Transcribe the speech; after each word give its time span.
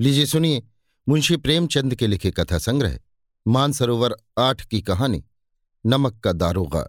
लीजिए 0.00 0.26
सुनिए, 0.26 0.62
मुंशी 1.08 1.36
प्रेमचंद 1.36 1.94
के 1.94 2.06
लिखे 2.06 2.30
कथा 2.30 2.58
संग्रह, 2.58 2.98
मानसरोवर 3.46 4.16
आठ 4.38 4.64
की 4.64 4.80
कहानी, 4.82 5.22
नमक 5.86 6.18
का 6.20 6.32
दारोगा, 6.32 6.88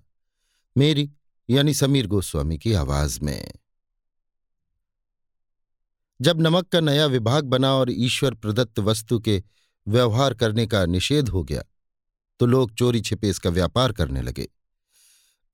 मेरी 0.77 1.11
यानी 1.49 1.73
समीर 1.73 2.07
गोस्वामी 2.07 2.57
की 2.57 2.73
आवाज़ 2.73 3.19
में। 3.21 3.51
जब 6.21 6.41
नमक 6.41 6.67
का 6.67 6.79
नया 6.79 7.05
विभाग 7.05 7.45
बना 7.45 7.73
और 7.73 7.91
ईश्वर 7.91 8.33
प्रदत्त 8.33 8.79
वस्तु 8.79 9.19
के 9.19 9.43
व्यवहार 9.87 10.33
करने 10.33 10.67
का 10.67 10.85
निषेध 10.85 11.29
हो 11.29 11.43
गया 11.43 11.63
तो 12.39 12.45
लोग 12.45 12.73
चोरी 12.73 13.01
छिपे 13.01 13.29
इसका 13.29 13.49
व्यापार 13.49 13.91
करने 13.91 14.21
लगे। 14.21 14.49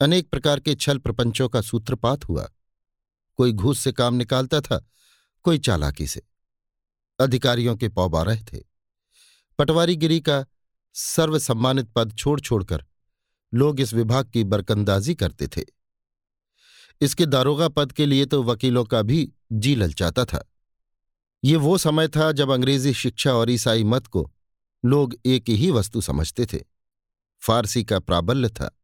अनेक 0.02 0.30
प्रकार 0.30 0.60
के 0.60 0.76
छल 0.76 0.98
प्रपंचों 0.98 1.50
का 1.50 1.62
सूत्रपात 1.62 2.26
हुआ। 2.26 2.50
कोई 3.38 3.52
घूस 3.52 3.80
से 3.80 3.92
काम 3.92 4.14
निकालता 4.14 4.62
था, 4.62 4.86
कोई 5.44 5.58
चालाकी 5.60 6.08
से। 6.08 6.22
अधिकारियों 7.22 7.76
के 7.76 7.90
पौबारह 7.90 8.42
थे। 8.44 8.60
पटवारीगिरी 9.60 10.20
का 10.20 10.46
सर्वसम्मानित 10.94 11.90
पद 11.96 12.16
छोड़ 12.18 12.40
छोड़कर 12.40 12.86
लोग 13.54 13.80
इस 13.80 13.94
विभाग 13.94 14.30
की 14.30 14.44
बरकंदाजी 14.44 15.16
करते 15.16 15.48
थे। 15.48 15.62
इसके 17.02 17.26
दारोगा 17.26 17.68
पद 17.68 17.92
के 17.92 18.06
लिए 18.06 18.26
तो 18.26 18.44
वकीलों 18.44 18.84
का 18.86 19.02
भी 19.02 19.34
जी 19.52 19.76
ललचाता 19.76 20.26
था। 20.26 20.46
ये 21.44 21.56
वो 21.56 21.78
समय 21.78 22.08
था 22.08 22.32
जब 22.32 22.50
अंग्रेज़ी 22.50 22.94
शिक्षा 22.94 23.34
और 23.34 23.50
ईसाई 23.50 23.84
मत 23.84 24.08
को 24.08 24.32
लोग 24.86 25.16
एक 25.26 25.50
ही 25.50 25.72
वस्तु 25.72 26.02
समझते 26.02 26.46
थे। 26.46 26.60
फारसी 27.42 27.84
का 27.84 28.00
प्राबल्य 28.00 28.50
था। 28.50 28.80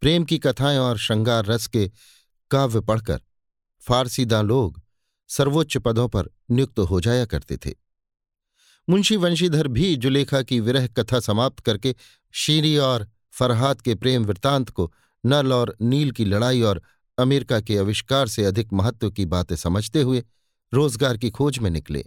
प्रेम 0.00 0.24
की 0.24 0.38
कथाएँ 0.38 0.78
और 0.78 0.98
श्रृंगार 0.98 1.46
रस 1.46 1.66
के 1.66 1.90
काव्य 2.50 2.80
पढ़कर 2.80 3.20
फारसीदा 3.82 4.42
लोग 4.42 4.83
सर्वोच्च 5.28 5.76
पदों 5.76 6.08
पर 6.08 6.28
नियुक्त 6.50 6.78
हो 6.78 7.00
जाया 7.00 7.24
करते 7.24 7.56
थे। 7.56 7.74
मुंशी 8.88 9.16
वंशीधर 9.16 9.68
भी 9.68 9.96
जुलेखा 9.96 10.42
की 10.42 10.60
विरह 10.60 10.86
कथा 10.86 11.20
समाप्त 11.20 11.60
करके 11.60 11.94
शीरी 12.32 12.76
और 12.76 13.08
फरहाद 13.32 13.80
के 13.80 13.94
प्रेम 13.94 14.24
वृत्तांत 14.24 14.70
को 14.70 14.92
नल 15.26 15.52
और 15.52 15.76
नील 15.80 16.10
की 16.10 16.24
लड़ाई 16.24 16.62
और 16.62 16.82
अमेरिका 17.18 17.60
के 17.60 17.78
आविष्कार 17.78 18.28
से 18.28 18.44
अधिक 18.44 18.72
महत्व 18.72 19.10
की 19.10 19.26
बातें 19.26 19.56
समझते 19.56 20.02
हुए 20.02 20.24
रोज़गार 20.74 21.16
की 21.16 21.30
खोज 21.30 21.58
में 21.58 21.70
निकले। 21.70 22.04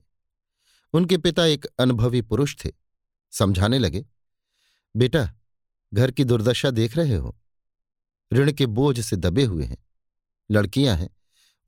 उनके 0.94 1.18
पिता 1.18 1.46
एक 1.46 1.66
अनुभवी 1.80 2.22
पुरुष 2.22 2.56
थे। 2.66 2.72
समझाने 3.32 3.80
लगे, 3.80 4.06
बेटा, 4.96 5.34
घर 5.94 6.12
की 6.12 6.24
दुर्दशा 6.24 6.72
देख 6.72 6.98
रहे 6.98 7.16
हो। 7.16 7.38
ऋण 8.34 8.52
के 8.52 8.66
बोझ 8.66 9.00
से 9.00 9.16
दबे 9.16 9.44
हुए 9.44 9.66
हैं। 9.66 9.78
लड़कियाँ 10.52 10.96
हैं। 10.96 11.17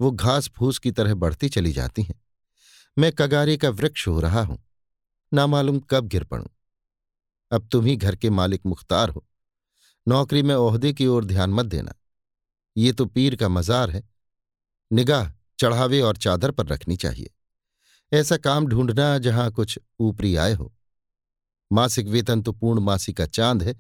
वो 0.01 0.11
घास 0.11 0.47
फूस 0.47 0.79
की 0.79 0.91
तरह 0.91 1.13
बढ़ती 1.13 1.49
चली 1.49 1.71
जाती 1.71 2.03
हैं। 2.03 2.21
मैं 2.97 3.11
कगारे 3.11 3.57
का 3.57 3.69
वृक्ष 3.69 4.07
हो 4.07 4.19
रहा 4.19 4.41
हूँ। 4.41 4.63
ना 5.33 5.47
मालूम 5.47 5.79
कब 5.79 6.07
गिर 6.07 6.23
पड़ूं। 6.23 6.47
अब 7.51 7.67
तुम 7.67 7.85
ही 7.85 7.95
घर 7.95 8.15
के 8.15 8.29
मालिक 8.29 8.65
मुख्तार 8.65 9.09
हो। 9.09 9.27
नौकरी 10.07 10.43
में 10.43 10.55
ओहदे 10.55 10.93
की 10.93 11.07
ओर 11.07 11.25
ध्यान 11.25 11.49
मत 11.49 11.65
देना। 11.65 11.93
ये 12.77 12.93
तो 12.93 13.05
पीर 13.05 13.35
का 13.35 13.49
मजार 13.49 13.89
है। 13.89 14.09
निगाह 14.93 15.31
चढ़ावे 15.59 16.01
और 16.01 16.17
चादर 16.17 16.51
पर 16.51 16.65
रखनी 16.65 16.97
चाहिए। 16.97 17.31
ऐसा 18.13 18.37
काम 18.37 18.67
ढूंढना 18.67 19.17
जहाँ 19.17 19.51
कुछ 19.51 19.79
ऊपरी 19.99 20.35
आय 20.35 20.53
हो। 20.53 20.75
मासिक 21.71 22.07
वेतन 22.07 22.41
तो 22.41 22.51
पूर्ण 22.51 22.79
मासी 22.79 23.13
का 23.13 23.25
चाँद 23.25 23.63
है, 23.63 23.75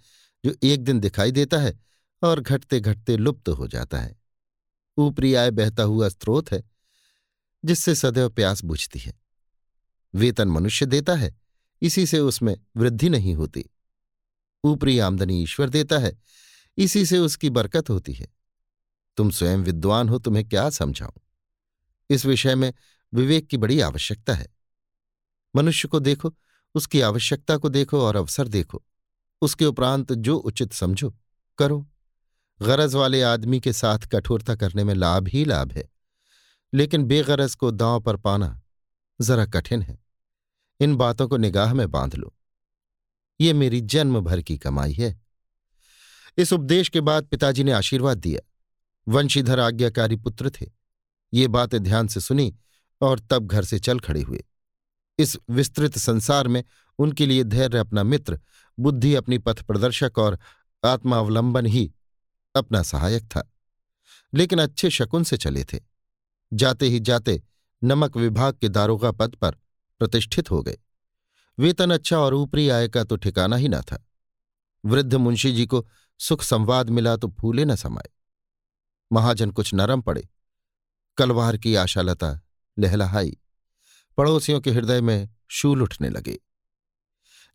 जो 0.45 0.55
एक 0.63 0.83
दिन 0.83 0.99
दिखाई 0.99 1.31
देता 1.31 1.57
है 1.57 1.79
और 2.23 2.39
घटते 2.39 2.79
घटते 2.79 3.17
लुप्त 3.17 3.45
तो 3.45 3.53
हो 3.53 3.67
जाता 3.67 3.97
है। 3.97 4.18
ऊपरी 4.99 5.33
आय 5.33 5.51
बहता 5.51 5.83
हुआ 5.83 6.09
स्रोत 6.09 6.51
है, 6.51 6.63
जिससे 7.65 7.95
सदैव 7.95 8.29
प्यास 8.29 8.63
बुझती 8.63 8.99
है। 8.99 9.19
वेतन 10.15 10.47
मनुष्य 10.47 10.85
देता 10.85 11.15
है, 11.15 11.37
इसी 11.81 12.05
से 12.05 12.19
उसमें 12.19 12.57
वृद्धि 12.77 13.09
नहीं 13.09 13.35
होती। 13.35 13.65
ऊपरी 14.63 14.99
आमदनी 14.99 15.43
ईश्वर 15.43 15.69
देता 15.69 15.97
है, 15.97 16.19
इसी 16.77 17.05
से 17.05 17.17
उसकी 17.17 17.49
बरकत 17.49 17.89
होती 17.89 18.13
है। 18.13 18.27
तुम 19.17 19.29
स्वयं 19.29 19.57
विद्वान 19.57 20.09
हो, 20.09 20.19
तुम्हें 20.19 20.49
क्या 20.49 20.69
समझाऊं? 20.69 21.19
इस 22.09 22.25
विषय 22.25 22.55
में 22.55 22.73
विवेक 23.13 23.47
की 23.47 23.57
बड़ी 23.57 23.79
आवश्यकता 23.79 24.33
है। 24.33 24.47
मनुष्य 25.55 25.87
को 25.87 25.99
देखो, 25.99 26.35
उसकी 26.75 27.01
आवश्यकता 27.01 27.57
को 27.57 27.69
देखो 27.69 28.01
और 28.01 28.15
अवसर 28.15 28.47
देखो। 28.47 28.83
उसके 29.41 29.65
उपरांत 29.65 30.13
जो 30.13 30.37
उचित 30.37 30.73
समझो, 30.73 31.15
करो। 31.57 31.88
गरज 32.61 32.95
वाले 32.95 33.21
आदमी 33.21 33.59
के 33.59 33.73
साथ 33.73 33.99
कठोरता 33.99 34.55
करने 34.55 34.83
में 34.83 34.93
लाभ 34.93 35.27
ही 35.27 35.45
लाभ 35.45 35.71
है। 35.71 35.89
लेकिन 36.73 37.03
बेगरज 37.03 37.55
को 37.55 37.71
दांव 37.71 38.01
पर 38.01 38.17
पाना 38.17 38.61
जरा 39.21 39.45
कठिन 39.45 39.81
है। 39.81 39.99
इन 40.79 40.95
बातों 40.95 41.27
को 41.27 41.37
निगाह 41.37 41.73
में 41.73 41.91
बाँध 41.91 42.15
लो। 42.15 42.35
ये 43.41 43.53
मेरी 43.53 43.81
जन्म 43.81 44.21
भर 44.21 44.41
की 44.41 44.57
कमाई 44.57 44.93
है। 44.93 45.21
इस 46.37 46.53
उपदेश 46.53 46.89
के 46.89 47.01
बाद 47.01 47.25
पिताजी 47.25 47.63
ने 47.63 47.71
आशीर्वाद 47.71 48.17
दिया। 48.17 48.49
वंशीधर 49.07 49.59
आज्ञाकारी 49.59 50.15
पुत्र 50.15 50.49
थे। 50.49 50.65
ये 51.33 51.47
बातें 51.47 51.83
ध्यान 51.83 52.07
से 52.07 52.19
सुनी 52.19 52.57
और 53.01 53.19
तब 53.19 53.47
घर 53.47 53.65
से 53.65 53.79
चल 53.79 53.99
खड़े 53.99 54.21
हुए। 54.21 54.43
इस 55.19 55.37
विस्तृत 55.49 55.97
संसार 55.97 56.47
में 56.47 56.63
उनके 56.99 57.25
लिए 57.25 57.43
धैर्य 57.43 57.77
अपना 57.77 58.03
मित्र, 58.03 58.39
बुद्धि 58.79 59.15
अपनी 59.15 59.37
पथ 59.37 59.61
प्रदर्शक 59.61 60.11
और 60.17 60.39
आत्मावलंबन 60.85 61.65
ही 61.65 61.93
अपना 62.55 62.83
सहायक 62.83 63.23
था। 63.23 63.53
लेकिन 64.33 64.59
अच्छे 64.59 64.89
शकुन 64.89 65.23
से 65.23 65.37
चले 65.37 65.63
थे। 65.63 65.79
जाते 66.53 66.85
ही 66.85 66.99
जाते 66.99 67.43
नमक 67.83 68.17
विभाग 68.17 68.53
के 68.53 68.69
दारोगा 68.69 69.11
पद 69.11 69.35
पर 69.35 69.51
प्रतिष्ठित 69.99 70.51
हो 70.51 70.63
गए। 70.63 70.77
वेतन 71.59 71.91
अच्छा 71.91 72.17
और 72.17 72.33
ऊपरी 72.33 72.69
आय 72.69 72.87
का 72.87 73.03
तो 73.03 73.15
ठिकाना 73.15 73.55
ही 73.55 73.67
ना 73.67 73.81
था। 73.81 74.07
वृद्ध 74.85 75.15
मुंशी 75.15 75.51
जी 75.51 75.65
को 75.65 75.87
सुख 76.19 76.43
संवाद 76.43 76.89
मिला 76.89 77.17
तो 77.17 77.27
फूले 77.39 77.65
न 77.65 77.75
समाये। 77.75 78.09
महाजन 79.11 79.51
कुछ 79.51 79.73
नरम 79.73 80.01
पड़े। 80.01 80.29
कलवार 81.17 81.57
की 81.57 81.75
आशालता 81.75 82.41
लहलहाई। 82.79 83.37
पड़ोसियों 84.17 84.61
के 84.61 84.71
हृदय 84.71 85.01
में 85.01 85.29
शूल 85.47 85.81
उठने 85.81 86.09
लगे। 86.09 86.39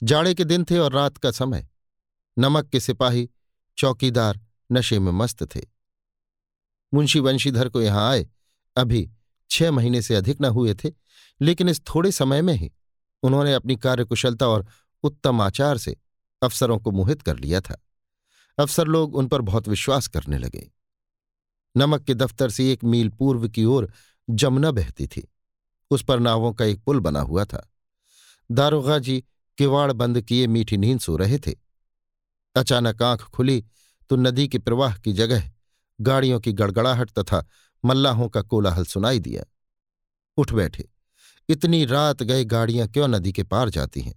जाड़े 0.02 0.34
के 0.34 0.44
दिन 0.44 0.64
थे 0.64 0.78
और 0.78 0.92
रात 0.92 1.16
का 1.16 1.30
समय। 1.30 1.68
नमक 2.38 2.68
के 2.68 2.80
सिपाही, 2.80 3.30
चौकीदार 3.78 4.40
नशे 4.72 4.98
में 4.98 5.12
मस्त 5.12 5.56
थे। 5.56 5.60
मुंशी 6.94 7.20
वंशीधर 7.20 7.68
को 7.68 7.82
यहाँ 7.82 8.10
आए, 8.10 8.26
अभी 8.76 9.10
छह 9.50 9.70
महीने 9.70 10.02
से 10.02 10.14
अधिक 10.14 10.40
न 10.40 10.44
हुए 10.44 10.74
थे, 10.74 10.90
लेकिन 11.40 11.68
इस 11.68 11.80
थोड़े 11.80 12.12
समय 12.12 12.42
में 12.42 12.54
ही 12.54 12.72
उन्होंने 13.22 13.54
अपनी 13.54 13.76
कार्यकुशलता 13.76 14.48
और 14.48 14.66
उत्तम 15.02 15.40
आचार 15.40 15.78
से 15.78 15.96
अफसरों 16.42 16.78
को 16.78 16.90
मोहित 16.90 17.22
कर 17.22 17.38
लिया 17.38 17.60
था। 17.60 17.86
अफसर 18.58 18.84
लोग 18.84 19.16
उन 19.16 19.26
पर 19.26 19.40
बहुत 19.40 19.68
विश्वास 19.68 20.06
करने 20.06 20.38
लगे। 20.38 20.70
नमक 21.76 22.02
के 22.02 22.14
दफ्तर 22.14 22.50
से 22.50 22.72
एक 22.72 22.84
मील 22.84 23.08
पूर्व 23.08 23.48
की 23.48 23.64
ओर 23.64 23.92
जमुना 24.30 24.70
बहती 24.70 25.06
थी। 25.06 25.32
उस 25.90 26.04
पर 26.04 26.18
नावों 26.18 26.52
का 26.52 26.64
एक 26.64 26.84
पुल 26.84 27.00
बना 27.00 27.20
हुआ 27.20 27.44
था। 27.44 27.72
दारोगा 28.50 28.98
जी 28.98 29.24
किवाड़ 29.58 29.92
बंद 29.92 30.20
किए 30.20 30.46
मीठी 30.46 30.76
नींद 30.76 31.00
सो 31.00 31.16
रहे 31.16 31.38
थे। 31.38 31.54
अचानक 32.56 33.02
आँख 33.02 33.22
खुली 33.22 33.64
तो 34.14 34.18
नदी 34.18 34.48
के 34.48 34.58
प्रवाह 34.58 34.96
की 34.96 35.12
जगह, 35.12 35.52
गाड़ियों 36.00 36.40
की 36.40 36.52
गड़गड़ाहट 36.52 37.10
तथा 37.10 37.46
मल्लाहों 37.84 38.28
का 38.28 38.42
कोलाहल 38.42 38.84
सुनाई 38.84 39.18
दिया। 39.18 39.44
उठ 40.36 40.52
बैठे। 40.52 40.88
इतनी 41.48 41.84
रात 41.84 42.22
गए 42.22 42.44
गाड़ियाँ 42.44 42.88
क्यों 42.88 43.08
नदी 43.08 43.32
के 43.32 43.42
पार 43.42 43.70
जाती 43.70 44.00
हैं? 44.00 44.14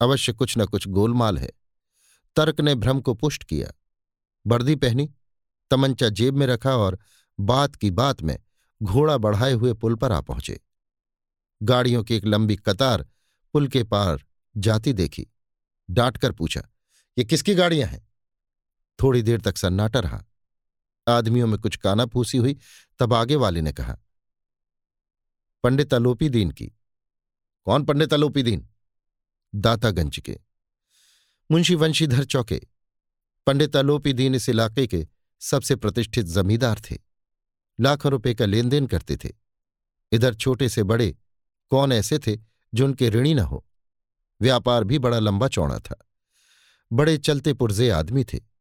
अवश्य 0.00 0.32
कुछ 0.32 0.58
न 0.58 0.64
कुछ 0.64 0.88
गोलमाल 0.88 1.38
है। 1.38 1.50
तर्क 2.36 2.60
ने 2.60 2.74
भ्रम 2.74 3.00
को 3.00 3.14
पुष्ट 3.14 3.44
किया। 3.44 3.70
वर्दी 4.46 4.74
पहनी, 4.74 5.14
तमंचा 5.70 6.08
जेब 6.08 6.36
में 6.36 6.46
रखा 6.46 6.76
और 6.76 6.98
बात 7.40 7.76
की 7.76 7.90
बात 7.90 8.22
में 8.22 8.38
घोड़ा 8.82 9.16
बढ़ाए 9.16 9.52
हुए 9.52 9.72
पुल 9.72 9.94
पर 9.94 10.12
आ 10.12 10.20
पहुँचे। 10.20 10.60
गाड़ियों 11.62 12.04
की 12.04 12.14
एक 12.14 12.24
लंबी 12.24 12.56
कतार 12.56 13.06
पुल 13.52 13.68
के 13.68 13.84
पार 13.84 14.24
जाती 14.56 14.92
देखी। 14.92 15.26
डांटकर 15.90 16.32
पूछा, 16.32 16.62
ये 17.18 17.24
किसकी 17.24 17.54
गाड़ियाँ 17.54 17.88
हैं? 17.88 18.07
थोड़ी 19.02 19.22
देर 19.22 19.40
तक 19.40 19.56
सन्नाटा 19.56 20.00
रहा। 20.00 20.24
आदमियों 21.08 21.46
में 21.46 21.58
कुछ 21.60 21.76
कानाफूसी 21.76 22.38
हुई, 22.38 22.58
तब 22.98 23.14
आगे 23.14 23.36
वाले 23.36 23.60
ने 23.60 23.72
कहा, 23.72 23.96
पंडित 25.62 25.94
अलोपी 25.94 26.28
दीन 26.28 26.50
की। 26.50 26.66
कौन 27.64 27.84
पंडित 27.84 28.14
अलोपी 28.14 28.42
दीन 28.42 28.68
दातागंज 29.54 30.18
के। 30.18 30.38
मुंशी 31.50 31.74
वंशीधर 31.74 32.24
चौके। 32.24 32.60
पंडित 33.46 33.76
अलोपी 33.76 34.12
दीन 34.12 34.34
इस 34.34 34.48
इलाके 34.48 34.86
के 34.86 35.06
सबसे 35.40 35.76
प्रतिष्ठित 35.76 36.26
जमींदार 36.26 36.80
थे। 36.80 36.98
लाखों 37.80 38.12
रुपए 38.12 38.34
का 38.34 38.44
लेन 38.44 38.68
देन 38.68 38.86
करते 38.86 39.16
थे। 39.16 39.28
इधर 40.12 40.34
छोटे 40.34 40.68
से 40.68 40.82
बड़े 40.82 41.16
कौन 41.70 41.92
ऐसे 41.92 42.18
थे 42.18 42.36
जो 42.74 42.84
उनके 42.84 43.08
ऋणी 43.10 43.34
न 43.34 43.38
हो? 43.38 43.66
व्यापार 44.40 44.84
भी 44.84 44.98
बड़ा 44.98 45.18
लंबा 45.18 45.48
चौड़ा 45.48 45.78
था। 45.78 46.08
बड़े 46.92 47.18
चलते 47.18 47.54
पुरजे 47.54 47.90
आदमी 47.90 48.24
थे। 48.24 48.57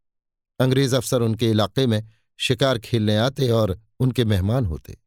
अंग्रेज़ 0.60 0.96
अफसर 0.96 1.22
उनके 1.22 1.50
इलाके 1.50 1.86
में 1.88 2.04
शिकार 2.40 2.80
खेलने 2.80 3.18
आते 3.18 3.50
और 3.50 3.80
उनके 4.00 4.26
मेहमान 4.26 4.66
होते। 4.66 4.98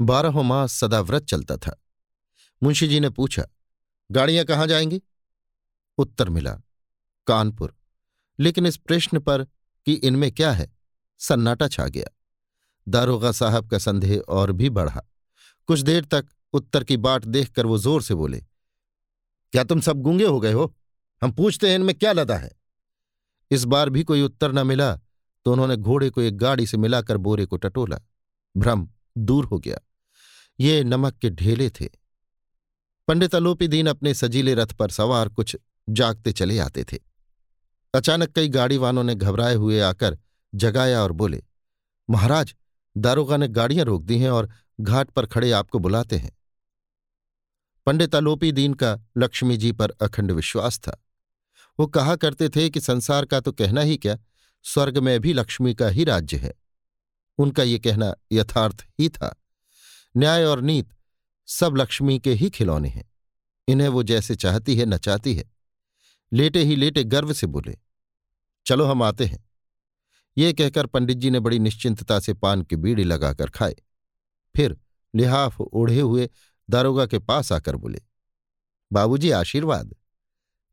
बारहों 0.00 0.42
मास 0.42 0.72
सदा 0.72 1.00
व्रत 1.00 1.24
चलता 1.24 1.56
था। 1.56 1.76
मुंशी 2.62 2.88
जी 2.88 3.00
ने 3.00 3.10
पूछा, 3.10 3.44
गाड़ियाँ 4.10 4.44
कहाँ 4.44 4.66
जाएँगी? 4.66 5.02
उत्तर 5.98 6.28
मिला, 6.28 6.52
कानपुर। 7.26 7.74
लेकिन 8.38 8.66
इस 8.66 8.76
प्रश्न 8.76 9.18
पर 9.18 9.44
कि 9.86 9.92
इनमें 9.94 10.30
क्या 10.32 10.52
है, 10.52 10.70
सन्नाटा 11.20 11.68
छा 11.68 11.86
गया। 11.86 12.06
दारोगा 12.86 13.32
साहब 13.32 13.70
का 13.70 13.78
संदेह 13.78 14.18
और 14.18 14.52
भी 14.52 14.70
बढ़ा। 14.70 15.02
कुछ 15.68 15.80
देर 15.80 16.04
तक 16.04 16.26
उत्तर 16.52 16.84
की 16.84 16.96
बाट 16.96 17.24
देखकर 17.24 17.66
वो 17.66 17.78
ज़ोर 17.78 18.02
से 18.02 18.14
बोले, 18.14 18.40
क्या 19.52 19.64
तुम 19.64 19.80
सब 19.80 19.96
गूँगे 19.96 20.24
हो 20.24 20.40
गए 20.40 20.52
हो? 20.52 20.74
हम 21.22 21.32
पूछते 21.32 21.68
हैं 21.68 21.74
इनमें 21.74 21.94
क्या 21.94 22.12
लदा 22.12 22.36
है? 22.36 22.50
इस 23.50 23.64
बार 23.64 23.90
भी 23.90 24.04
कोई 24.04 24.22
उत्तर 24.22 24.52
न 24.52 24.66
मिला 24.66 24.94
तो 25.46 25.52
उन्होंने 25.52 25.76
घोड़े 25.76 26.10
को 26.10 26.22
एक 26.22 26.36
गाड़ी 26.36 26.66
से 26.66 26.76
मिलाकर 26.76 27.16
बोरे 27.16 27.46
को 27.46 27.56
टटोला। 27.56 27.98
भ्रम 28.56 28.88
दूर 29.18 29.44
हो 29.44 29.58
गया। 29.58 29.78
ये 30.60 30.84
नमक 30.84 31.14
के 31.14 31.30
ढेले 31.30 31.70
थे। 31.70 31.88
पंडित 33.08 33.34
अलोपी 33.34 33.68
दीन 33.68 33.86
अपने 33.86 34.14
सजीले 34.14 34.54
रथ 34.54 34.72
पर 34.72 34.90
सवार 34.90 35.28
कुछ 35.28 35.56
जागते 35.88 36.32
चले 36.32 36.58
आते 36.58 36.84
थे। 36.84 36.98
अचानक 37.94 38.32
कई 38.32 38.48
गाड़ी 38.48 38.76
वालों 38.76 39.04
ने 39.04 39.14
घबराए 39.14 39.54
हुए 39.54 39.80
आकर 39.80 40.18
जगाया 40.54 41.02
और 41.02 41.12
बोले, 41.12 41.42
महाराज, 42.10 42.54
दारोगा 42.96 43.36
ने 43.36 43.48
गाड़ियाँ 43.48 43.84
रोक 43.84 44.02
दी 44.02 44.18
हैं 44.18 44.30
और 44.30 44.50
घाट 44.80 45.10
पर 45.10 45.26
खड़े 45.26 45.50
आपको 45.50 45.78
बुलाते 45.78 46.16
हैं। 46.16 46.36
पंडित 47.86 48.14
अलोपी 48.14 48.52
दीन 48.52 48.74
का 48.74 48.98
लक्ष्मी 49.18 49.56
जी 49.56 49.72
पर 49.72 49.90
अखंड 49.90 50.32
विश्वास 50.32 50.78
था। 50.78 51.05
वो 51.78 51.86
कहा 51.86 52.16
करते 52.16 52.48
थे 52.48 52.68
कि 52.70 52.80
संसार 52.80 53.24
का 53.24 53.40
तो 53.40 53.52
कहना 53.52 53.80
ही 53.80 53.96
क्या, 53.96 54.18
स्वर्ग 54.64 54.98
में 54.98 55.20
भी 55.20 55.32
लक्ष्मी 55.32 55.74
का 55.74 55.88
ही 55.88 56.04
राज्य 56.04 56.36
है। 56.36 56.54
उनका 57.38 57.62
ये 57.62 57.78
कहना 57.78 58.14
यथार्थ 58.32 58.86
ही 59.00 59.08
था। 59.08 59.34
न्याय 60.16 60.44
और 60.44 60.60
नीत 60.60 60.94
सब 61.48 61.76
लक्ष्मी 61.76 62.18
के 62.18 62.32
ही 62.32 62.50
खिलौने 62.50 62.88
हैं। 62.88 63.04
इन्हें 63.68 63.88
वो 63.88 64.02
जैसे 64.02 64.34
चाहती 64.36 64.76
है, 64.76 64.86
नचाती 64.86 65.34
है। 65.34 65.44
लेटे 66.32 66.62
ही 66.62 66.76
लेटे 66.76 67.04
गर्व 67.04 67.32
से 67.32 67.46
बोले, 67.46 67.76
चलो 68.66 68.84
हम 68.84 69.02
आते 69.02 69.24
हैं। 69.24 69.44
ये 70.36 70.52
कहकर 70.52 70.86
पंडित 70.86 71.18
जी 71.18 71.30
ने 71.30 71.40
बड़ी 71.40 71.58
निश्चिंतता 71.58 72.18
से 72.20 72.34
पान 72.34 72.62
की 72.62 72.76
बीड़ी 72.76 73.04
लगाकर 73.04 73.50
खाए। 73.50 73.76
फिर 74.54 74.76
लिहाफ 75.14 75.60
ओढ़े 75.60 76.00
हुए 76.00 76.28
दारोगा 76.70 77.06
के 77.06 77.18
पास 77.18 77.52
आकर 77.52 77.76
बोले, 77.76 78.00
बाबूजी, 78.92 79.30
आशीर्वाद। 79.30 79.94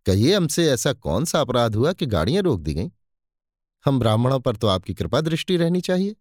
कहिए 0.06 0.36
हमसे 0.36 0.70
ऐसा 0.72 0.94
कौन 0.94 1.26
सा 1.26 1.42
अपराध 1.42 1.76
हुआ 1.76 1.94
कि 1.94 2.06
गाड़ियाँ 2.06 2.44
रोक 2.44 2.62
दी 2.62 2.74
गईं? 2.74 2.90
हम 3.86 4.00
ब्राह्मणों 4.00 4.40
पर 4.40 4.56
तो 4.56 4.68
आपकी 4.68 4.94
कृपा 4.94 5.22
दृष्टि 5.22 5.58
रहनी 5.58 5.82
चाहिए। 5.82 6.16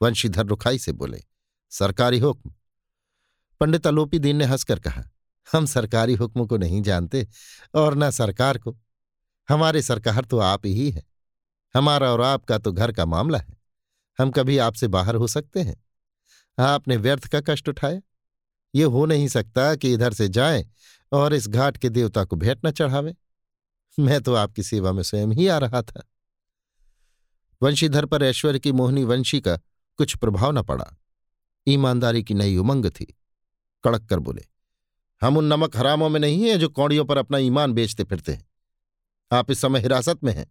वंशीधर 0.00 0.46
रुखाई 0.46 0.78
से 0.78 0.92
बोले, 0.92 1.22
सरकारी 1.70 2.18
हुक्म। 2.18 2.52
पंडित 3.60 3.86
अलोपी 3.86 4.18
दीन 4.18 4.36
ने 4.36 4.44
हंसकर 4.44 4.80
कहा, 4.80 5.02
हम 5.52 5.66
सरकारी 5.66 6.14
हुक्म 6.14 6.46
को 6.46 6.56
नहीं 6.56 6.82
जानते 6.82 7.26
और 7.74 7.96
न 7.96 8.10
सरकार 8.10 8.58
को। 8.58 8.76
हमारे 9.48 9.82
सरकार 9.82 10.24
तो 10.24 10.38
आप 10.38 10.66
ही 10.66 10.90
है। 10.90 11.02
हमारा 11.74 12.10
और 12.12 12.20
आपका 12.20 12.58
तो 12.58 12.72
घर 12.72 12.92
का 12.92 13.06
मामला 13.06 13.38
है। 13.38 13.56
हम 14.18 14.30
कभी 14.30 14.58
आपसे 14.58 14.88
बाहर 14.88 15.14
हो 15.14 15.26
सकते 15.26 15.60
हैं। 15.60 15.76
आपने 16.58 16.96
व्यर्थ 16.96 17.26
का 17.26 17.40
कष्ट 17.40 17.68
उठाया। 17.68 18.00
ये 18.74 18.84
हो 18.84 19.06
नहीं 19.06 19.28
सकता 19.28 19.74
कि 19.74 19.92
इधर 19.92 20.12
से 20.12 20.28
जाएँ 20.28 20.64
और 21.12 21.34
इस 21.34 21.48
घाट 21.48 21.76
के 21.76 21.88
देवता 21.88 22.24
को 22.24 22.36
भेंट 22.36 22.66
न 22.66 22.70
चढ़ावे। 22.70 23.14
मैं 23.98 24.20
तो 24.20 24.34
आपकी 24.34 24.62
सेवा 24.62 24.92
में 24.92 25.02
स्वयं 25.02 25.28
ही 25.28 25.46
आ 25.46 25.58
रहा 25.58 25.82
था। 25.82 26.02
वंशीधर 27.62 28.06
पर 28.06 28.22
ऐश्वर्य 28.22 28.58
की 28.58 28.72
मोहनी 28.72 29.04
वंशी 29.04 29.40
का 29.40 29.56
कुछ 29.98 30.16
प्रभाव 30.16 30.52
न 30.52 30.62
पड़ा। 30.62 30.86
ईमानदारी 31.66 32.22
की 32.24 32.34
नई 32.34 32.56
उमंग 32.56 32.86
थी। 32.90 33.04
कड़क 33.84 34.06
कर 34.06 34.18
बोले, 34.18 34.42
हम 35.22 35.36
उन 35.36 35.44
नमक 35.44 35.76
हरामों 35.76 36.08
में 36.08 36.18
नहीं 36.20 36.42
हैं 36.42 36.58
जो 36.58 36.68
कौड़ियों 36.68 37.04
पर 37.04 37.16
अपना 37.16 37.38
ईमान 37.38 37.72
बेचते 37.72 38.04
फिरते 38.04 38.32
हैं। 38.32 38.46
आप 39.30 39.50
इस 39.50 39.60
समय 39.60 39.80
हिरासत 39.80 40.24
में 40.24 40.32
हैं। 40.32 40.46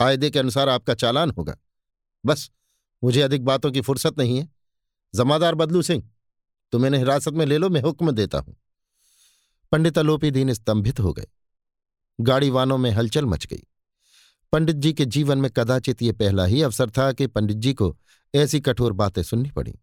कायदे 0.00 0.30
के 0.30 0.38
अनुसार 0.38 0.68
आपका 0.68 0.94
चालान 0.94 1.30
होगा। 1.30 1.56
बस, 2.24 2.50
मुझे 3.02 3.20
अधिक 3.22 3.44
बातों 3.44 3.70
की 3.72 3.80
फुर्सत 3.80 4.18
नहीं 4.18 4.38
है। 4.38 4.48
जमादार 5.14 5.54
बदलू 5.54 5.82
सिंह, 5.82 6.02
तुम 6.72 6.86
इन्हें 6.86 7.00
हिरासत 7.00 7.32
में 7.32 7.44
ले 7.46 7.58
लो, 7.58 7.68
मैं 7.68 7.80
हुक्म 7.80 8.10
देता 8.10 8.38
हूँ। 8.38 8.56
पंडित 9.72 9.98
अलोपी 9.98 10.30
दीन 10.30 10.52
स्तंभित 10.52 11.00
हो 11.00 11.12
गए। 11.12 11.26
गाड़ी 12.20 12.50
वानों 12.50 12.78
में 12.78 12.90
हलचल 12.90 13.24
मच 13.24 13.46
गई। 13.46 13.62
पंडित 14.52 14.76
जी 14.76 14.92
के 14.92 15.04
जीवन 15.04 15.38
में 15.38 15.50
कदाचित 15.50 16.02
ये 16.02 16.12
पहला 16.12 16.44
ही 16.44 16.62
अवसर 16.62 16.90
था 16.90 17.12
कि 17.12 17.26
पंडित 17.26 17.56
जी 17.56 17.74
को 17.74 17.98
ऐसी 18.34 18.60
कठोर 18.60 18.92
बातें 18.92 19.22
सुननी 19.22 19.50
पड़ी। 19.50 19.74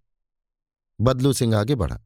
बदलू 1.01 1.33
सिंह 1.33 1.57
आगे 1.57 1.75
बढ़ा। 1.75 2.01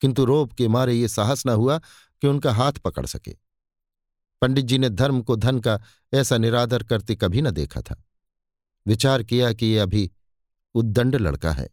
किंतु 0.00 0.24
रोप 0.24 0.52
के 0.52 0.68
मारे 0.68 0.94
ये 0.94 1.08
साहस 1.08 1.46
न 1.46 1.48
हुआ 1.48 1.78
कि 2.20 2.26
उनका 2.26 2.52
हाथ 2.52 2.72
पकड़ 2.72 3.06
सके। 3.06 3.36
पंडित 4.40 4.64
जी 4.64 4.78
ने 4.78 4.88
धर्म 4.88 5.22
को 5.22 5.36
धन 5.36 5.60
का 5.60 5.80
ऐसा 6.14 6.38
निरादर 6.38 6.82
करते 6.82 7.16
कभी 7.16 7.42
न 7.42 7.50
देखा 7.50 7.80
था। 7.80 8.04
विचार 8.86 9.22
किया 9.22 9.52
कि 9.52 9.66
ये 9.66 9.78
अभी 9.78 10.10
उद्दंड 10.74 11.16
लड़का 11.16 11.52
है। 11.52 11.68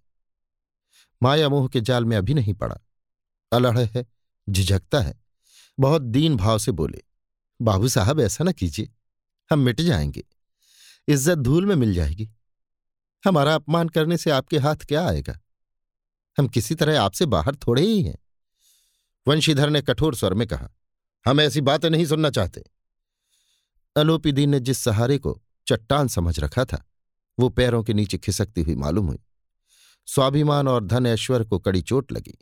माया 1.23 1.49
मोह 1.49 1.67
के 1.67 1.81
जाल 1.81 2.05
में 2.05 2.17
अभी 2.17 2.33
नहीं 2.33 2.53
पड़ा। 2.53 2.79
अलड़ 3.53 3.79
है। 3.79 4.19
झिझकता 4.49 5.01
है। 5.01 5.23
बहुत 5.79 6.01
दीन 6.01 6.35
भाव 6.35 6.59
से 6.59 6.71
बोले, 6.71 7.01
बाबू 7.61 7.87
साहब, 7.87 8.19
ऐसा 8.19 8.43
ना 8.43 8.51
कीजिए, 8.51 8.89
हम 9.51 9.59
मिट 9.59 9.81
जाएँगे। 9.81 10.23
इज़्ज़त 11.07 11.37
धूल 11.37 11.65
में 11.65 11.75
मिल 11.75 11.93
जाएगी। 11.93 12.29
हमारा 13.25 13.55
अपमान 13.55 13.89
करने 13.89 14.17
से 14.17 14.31
आपके 14.31 14.57
हाथ 14.57 14.75
क्या 14.75 15.07
आएगा? 15.07 15.39
हम 16.39 16.47
किसी 16.47 16.75
तरह 16.75 17.01
आपसे 17.01 17.25
बाहर 17.25 17.55
थोड़े 17.55 17.81
ही 17.81 18.01
हैं। 18.01 18.17
वंशीधर 19.27 19.69
ने 19.69 19.81
कठोर 19.81 20.15
स्वर 20.15 20.33
में 20.33 20.47
कहा, 20.47 20.69
हम 21.27 21.41
ऐसी 21.41 21.61
बातें 21.61 21.89
नहीं 21.89 22.05
सुनना 22.05 22.29
चाहते। 22.29 22.63
अलोपी 23.95 24.31
दीन 24.31 24.49
ने 24.49 24.59
जिस 24.59 24.77
सहारे 24.77 25.17
को 25.17 25.41
चट्टान 25.67 26.07
समझ 26.07 26.39
रखा 26.39 26.65
था, 26.65 26.85
वो 27.39 27.49
पैरों 27.49 27.83
के 27.83 27.93
नीचे 27.93 28.17
खिसकती 28.17 28.61
हुई 28.61 28.75
मालूम 28.75 29.07
हुई। 29.07 29.19
स्वाभिमान 30.05 30.67
और 30.67 30.85
धन 30.85 31.05
ऐश्वर्य 31.05 31.45
को 31.45 31.59
कड़ी 31.59 31.81
चोट 31.81 32.11
लगी। 32.11 32.37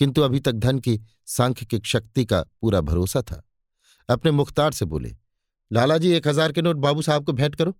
किंतु 0.00 0.22
अभी 0.22 0.40
तक 0.40 0.52
धन 0.52 0.78
की 0.78 0.98
सांख्यिक 1.26 1.84
शक्ति 1.86 2.24
का 2.24 2.40
पूरा 2.60 2.80
भरोसा 2.80 3.22
था। 3.22 3.42
अपने 4.08 4.30
मुख्तार 4.30 4.72
से 4.72 4.84
बोले, 4.84 5.16
लालाजी, 5.70 6.10
एक 6.10 6.28
हज़ार 6.28 6.52
के 6.52 6.62
नोट 6.62 6.76
बाबू 6.76 7.02
साहब 7.02 7.24
को 7.24 7.32
भेंट 7.32 7.54
करो। 7.54 7.74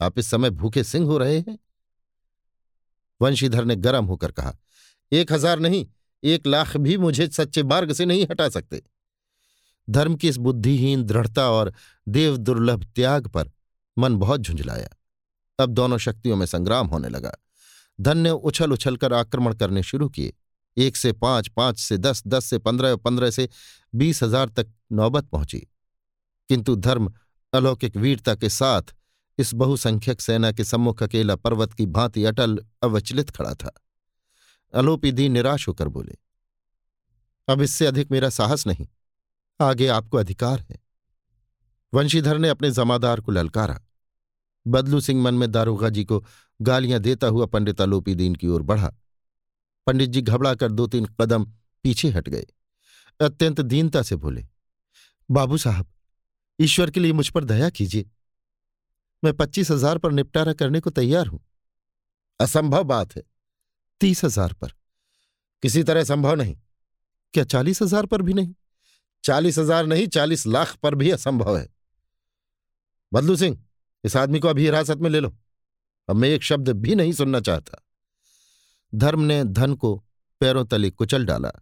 आप 0.00 0.18
इस 0.18 0.30
समय 0.30 0.50
भूखे 0.50 0.84
सिंह 0.84 1.06
हो 1.06 1.18
रहे 1.18 1.38
हैं। 1.38 1.58
वंशीधर 3.20 3.64
ने 3.64 3.76
गर्म 3.76 4.04
होकर 4.04 4.32
कहा, 4.32 4.56
एक 5.12 5.32
हज़ार 5.32 5.58
नहीं, 5.58 5.86
एक 6.22 6.46
लाख 6.46 6.76
भी 6.76 6.96
मुझे 6.96 7.28
सच्चे 7.28 7.62
मार्ग 7.62 7.92
से 7.92 8.04
नहीं 8.04 8.26
हटा 8.30 8.48
सकते। 8.48 8.82
धर्म 9.88 10.14
की 10.14 10.28
इस 10.28 10.36
बुद्धिहीन, 10.36 11.04
दृढ़ता 11.04 11.48
और 11.50 11.72
देव 12.08 12.36
दुर्लभ 12.36 12.84
त्याग 12.84 13.28
पर 13.28 13.50
मन 13.98 14.16
बहुत 14.16 14.40
झुंझलाया। 14.40 14.88
अब 15.58 15.70
दोनों 15.70 15.98
शक्तियों 15.98 16.36
में 16.36 16.46
संग्राम 16.46 16.86
होने 16.86 17.08
लगा। 17.08 17.36
धन 18.00 18.18
ने 18.18 18.30
उछल 18.30 18.72
उछल 18.72 18.96
कर 18.96 19.12
आक्रमण 19.12 19.54
करने 19.54 19.82
शुरू 19.82 20.08
किए। 20.08 20.32
एक 20.76 20.96
से 20.96 21.12
पाँच 21.14 21.48
पाँच 21.48 21.78
से 21.78 21.98
दस 21.98 22.22
दस 22.26 22.44
से 22.44 22.58
पंद्रह 22.60 22.96
पंद्रह 22.96 23.30
से 23.30 23.48
बीस 23.92 24.22
हज़ार 24.22 24.48
तक 24.48 24.72
नौबत 24.92 25.24
पहुँची। 25.24 25.66
किंतु 26.50 26.76
धर्म 26.76 27.12
अलौकिक 27.52 27.96
वीरता 27.96 28.34
के 28.34 28.48
साथ 28.48 28.94
इस 29.38 29.52
बहुसंख्यक 29.54 30.20
सेना 30.20 30.50
के 30.52 30.64
सम्मुख 30.64 31.02
अकेला 31.02 31.36
पर्वत 31.36 31.72
की 31.72 31.86
भांति 31.88 32.24
अटल 32.24 32.58
अवचलित 32.82 33.30
खड़ा 33.30 33.54
था। 33.54 33.72
अलोपी 34.74 35.12
दी 35.12 35.28
निराश 35.28 35.66
होकर 35.68 35.88
बोले, 35.88 36.16
अब 37.48 37.62
इससे 37.62 37.86
अधिक 37.86 38.10
मेरा 38.10 38.28
साहस 38.30 38.66
नहीं। 38.66 38.86
आगे 39.60 39.86
आपको 39.88 40.18
अधिकार 40.18 40.60
है। 40.60 40.78
वंशीधर 41.92 42.38
ने 42.38 42.48
अपने 42.48 42.70
जमादार 42.70 43.20
को 43.20 43.32
ललकारा। 43.32 43.80
बदलू 44.66 45.00
सिंह 45.00 45.22
मन 45.22 45.34
में 45.34 45.50
दारोगा 45.52 45.88
जी 45.88 46.04
को 46.04 46.24
गालियाँ 46.60 47.00
देता 47.00 47.26
हुआ 47.26 47.46
पंडित 47.46 47.80
आलोपी 47.80 48.14
दीन 48.14 48.34
की 48.34 48.48
ओर 48.48 48.62
बढ़ा। 48.62 48.92
पंडित 49.90 50.10
जी 50.10 50.20
घबरा 50.22 50.54
कर 50.54 50.72
दो 50.72 50.86
तीन 50.86 51.06
कदम 51.20 51.44
पीछे 51.84 52.08
हट 52.08 52.28
गए। 52.28 52.46
अत्यंत 53.20 53.60
दीनता 53.60 54.02
से 54.02 54.16
बोले, 54.16 54.46
बाबू 55.28 55.58
साहब, 55.58 55.86
ईश्वर 56.58 56.90
के 56.90 57.00
लिए 57.00 57.12
मुझ 57.12 57.28
पर 57.28 57.44
दया 57.44 57.70
कीजिए। 57.70 58.10
मैं 59.22 59.32
पच्चीस 59.32 59.70
हज़ार 59.70 59.98
पर 59.98 60.12
निपटारा 60.12 60.52
करने 60.52 60.80
को 60.80 60.90
तैयार 60.90 61.26
हूँ। 61.26 61.40
असंभव 62.40 62.84
बात 62.84 63.16
है। 63.16 63.22
तीस 64.00 64.24
हज़ार 64.24 64.52
पर। 64.52 64.72
किसी 65.62 65.82
तरह 65.82 66.04
संभव 66.04 66.34
नहीं। 66.34 66.56
क्या 67.34 67.44
चालीस 67.44 67.82
हज़ार 67.82 68.06
पर 68.06 68.22
भी 68.22 68.34
नहीं? 68.34 68.54
चालीस 69.24 69.58
हज़ार 69.58 69.86
नहीं, 69.86 70.06
चालीस 70.06 70.46
लाख 70.46 70.76
पर 70.76 70.94
भी 70.94 71.10
असंभव 71.10 71.58
है। 71.58 71.68
बदलू 73.12 73.36
सिंह, 73.36 73.64
इस 74.04 74.16
आदमी 74.16 74.40
को 74.40 74.48
अभी 74.48 74.64
हिरासत 74.64 74.98
में 74.98 75.10
ले 75.10 75.20
लो। 75.20 75.36
अब 76.08 76.16
मैं 76.16 76.28
एक 76.28 76.42
शब्द 76.42 76.68
भी 76.68 76.94
नहीं 76.94 77.12
सुनना 77.12 77.40
चाहता। 77.40 77.86
धर्म 78.94 79.20
ने 79.20 79.44
धन 79.44 79.74
को 79.74 80.04
पैरों 80.40 80.64
तले 80.64 80.90
कुचल 80.90 81.26
डाला। 81.26 81.52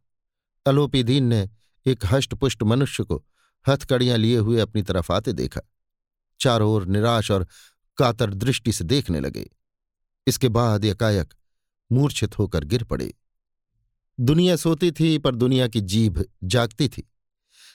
अलोपीदीन 0.67 1.25
ने 1.25 1.51
एक 1.87 2.01
हष्टपुष्ट 2.05 2.63
मनुष्य 2.63 3.05
को 3.05 3.25
हथकड़ियाँ 3.69 4.19
लिए 4.19 4.37
हुए 4.37 4.61
अपनी 4.61 4.83
तरफ़ 4.83 5.13
आते 5.13 5.33
देखा। 5.33 5.61
चारों 6.41 6.71
ओर 6.71 6.87
निराश 6.87 7.31
और 7.31 7.47
कातर 7.97 8.35
दृष्टि 8.35 8.73
से 8.73 8.85
देखने 8.85 9.21
लगे। 9.21 9.51
इसके 10.27 10.49
बाद 10.49 10.85
एकाएक 10.85 11.35
मूर्छित 11.93 12.39
होकर 12.39 12.65
गिर 12.65 12.85
पड़े। 12.85 13.15
दुनिया 14.21 14.57
सोती 14.57 14.93
थी, 14.93 15.19
पर 15.19 15.35
दुनिया 15.35 15.69
की 15.69 15.81
जीभ 15.81 16.25
जागती 16.45 16.89
थी। 16.89 17.13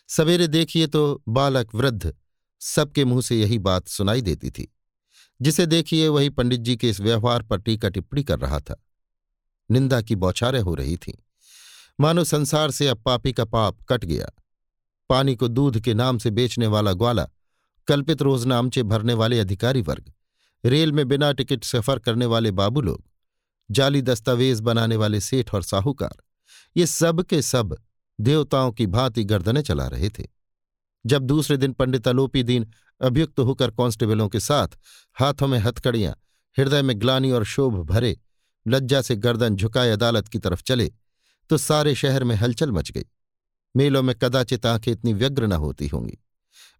सवेरे 0.07 0.47
देखिए 0.47 0.87
तो 0.87 1.23
बालक 1.27 1.75
वृद्ध 1.75 2.15
सबके 2.59 3.05
मुँह 3.05 3.21
से 3.21 3.39
यही 3.39 3.59
बात 3.59 3.87
सुनाई 3.87 4.21
देती 4.21 4.51
थी। 4.51 4.75
जिसे 5.41 5.65
देखिए 5.65 6.07
वही 6.07 6.29
पंडित 6.29 6.59
जी 6.59 6.77
के 6.77 6.89
इस 6.89 6.99
व्यवहार 6.99 7.41
पर 7.41 7.57
टीका 7.61 7.89
टिप्पणी 7.89 8.23
कर 8.23 8.39
रहा 8.39 8.59
था। 8.59 8.82
निंदा 9.73 10.01
की 10.01 10.15
बौछारें 10.15 10.61
हो 10.61 10.75
रही 10.75 10.97
थीं। 10.97 11.13
मानो 11.99 12.23
संसार 12.23 12.71
से 12.71 12.87
अब 12.87 12.97
पापी 12.97 13.33
का 13.33 13.45
पाप 13.45 13.83
कट 13.89 14.05
गया। 14.05 14.27
पानी 15.09 15.35
को 15.35 15.47
दूध 15.47 15.79
के 15.79 15.93
नाम 15.93 16.17
से 16.17 16.31
बेचने 16.31 16.67
वाला 16.67 16.93
ग्वाला, 16.93 17.27
कल्पित 17.87 18.21
रोजनामचे 18.21 18.83
भरने 18.83 19.13
वाले 19.13 19.39
अधिकारी 19.39 19.81
वर्ग, 19.81 20.11
रेल 20.65 20.91
में 20.91 21.07
बिना 21.07 21.31
टिकट 21.31 21.63
सफ़र 21.63 21.99
करने 21.99 22.25
वाले 22.25 22.51
बाबू 22.51 22.81
लोग, 22.81 23.03
जाली 23.71 24.01
दस्तावेज़ 24.01 24.61
बनाने 24.61 24.95
वाले 24.95 25.19
सेठ 25.21 25.53
और 25.53 25.63
साहूकार, 25.63 26.23
ये 26.77 26.85
सब 26.85 27.23
के 27.23 27.41
सब 27.41 27.77
देवताओं 28.19 28.71
की 28.71 28.87
भांति 28.87 29.23
गर्दने 29.23 29.61
चला 29.61 29.87
रहे 29.87 30.09
थे। 30.09 30.27
जब 31.05 31.21
दूसरे 31.21 31.57
दिन 31.57 31.73
पंडित 31.73 32.07
अलोपी 32.07 32.43
दीन 32.43 32.67
अभियुक्त 33.01 33.39
होकर 33.39 33.71
कांस्टेबलों 33.71 34.29
के 34.29 34.39
साथ 34.39 34.67
हाथों 35.13 35.47
में 35.47 35.59
हथकड़ियाँ, 35.59 36.15
हृदय 36.57 36.81
में 36.81 36.99
ग्लानी 37.01 37.31
और 37.31 37.43
शोभ 37.43 37.83
भरे 37.83 38.19
लज्जा 38.67 39.01
से 39.01 39.15
गर्दन 39.15 39.55
झुकाए 39.55 39.89
अदालत 39.89 40.27
की 40.27 40.39
तरफ़ 40.39 40.63
चले 40.63 40.91
तो 41.49 41.57
सारे 41.57 41.95
शहर 41.95 42.23
में 42.23 42.35
हलचल 42.35 42.71
मच 42.71 42.91
गई। 42.91 43.03
मेलों 43.75 44.03
में 44.03 44.15
कदाचित 44.15 44.65
आँखें 44.65 44.91
इतनी 44.91 45.13
व्यग्र 45.13 45.47
न 45.47 45.51
होती 45.51 45.87
होंगी। 45.87 46.17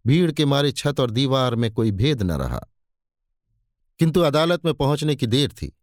भीड़ 0.07 0.31
के 0.31 0.45
मारे 0.45 0.71
छत 0.71 0.99
और 0.99 1.11
दीवार 1.11 1.55
में 1.55 1.71
कोई 1.71 1.91
भेद 1.91 2.21
न 2.21 2.31
रहा। 2.31 2.61
किंतु 3.99 4.19
अदालत 4.19 4.65
में 4.65 4.73
पहुँचने 4.73 5.15
की 5.15 5.27
देर 5.27 5.49
थी। 5.49 5.77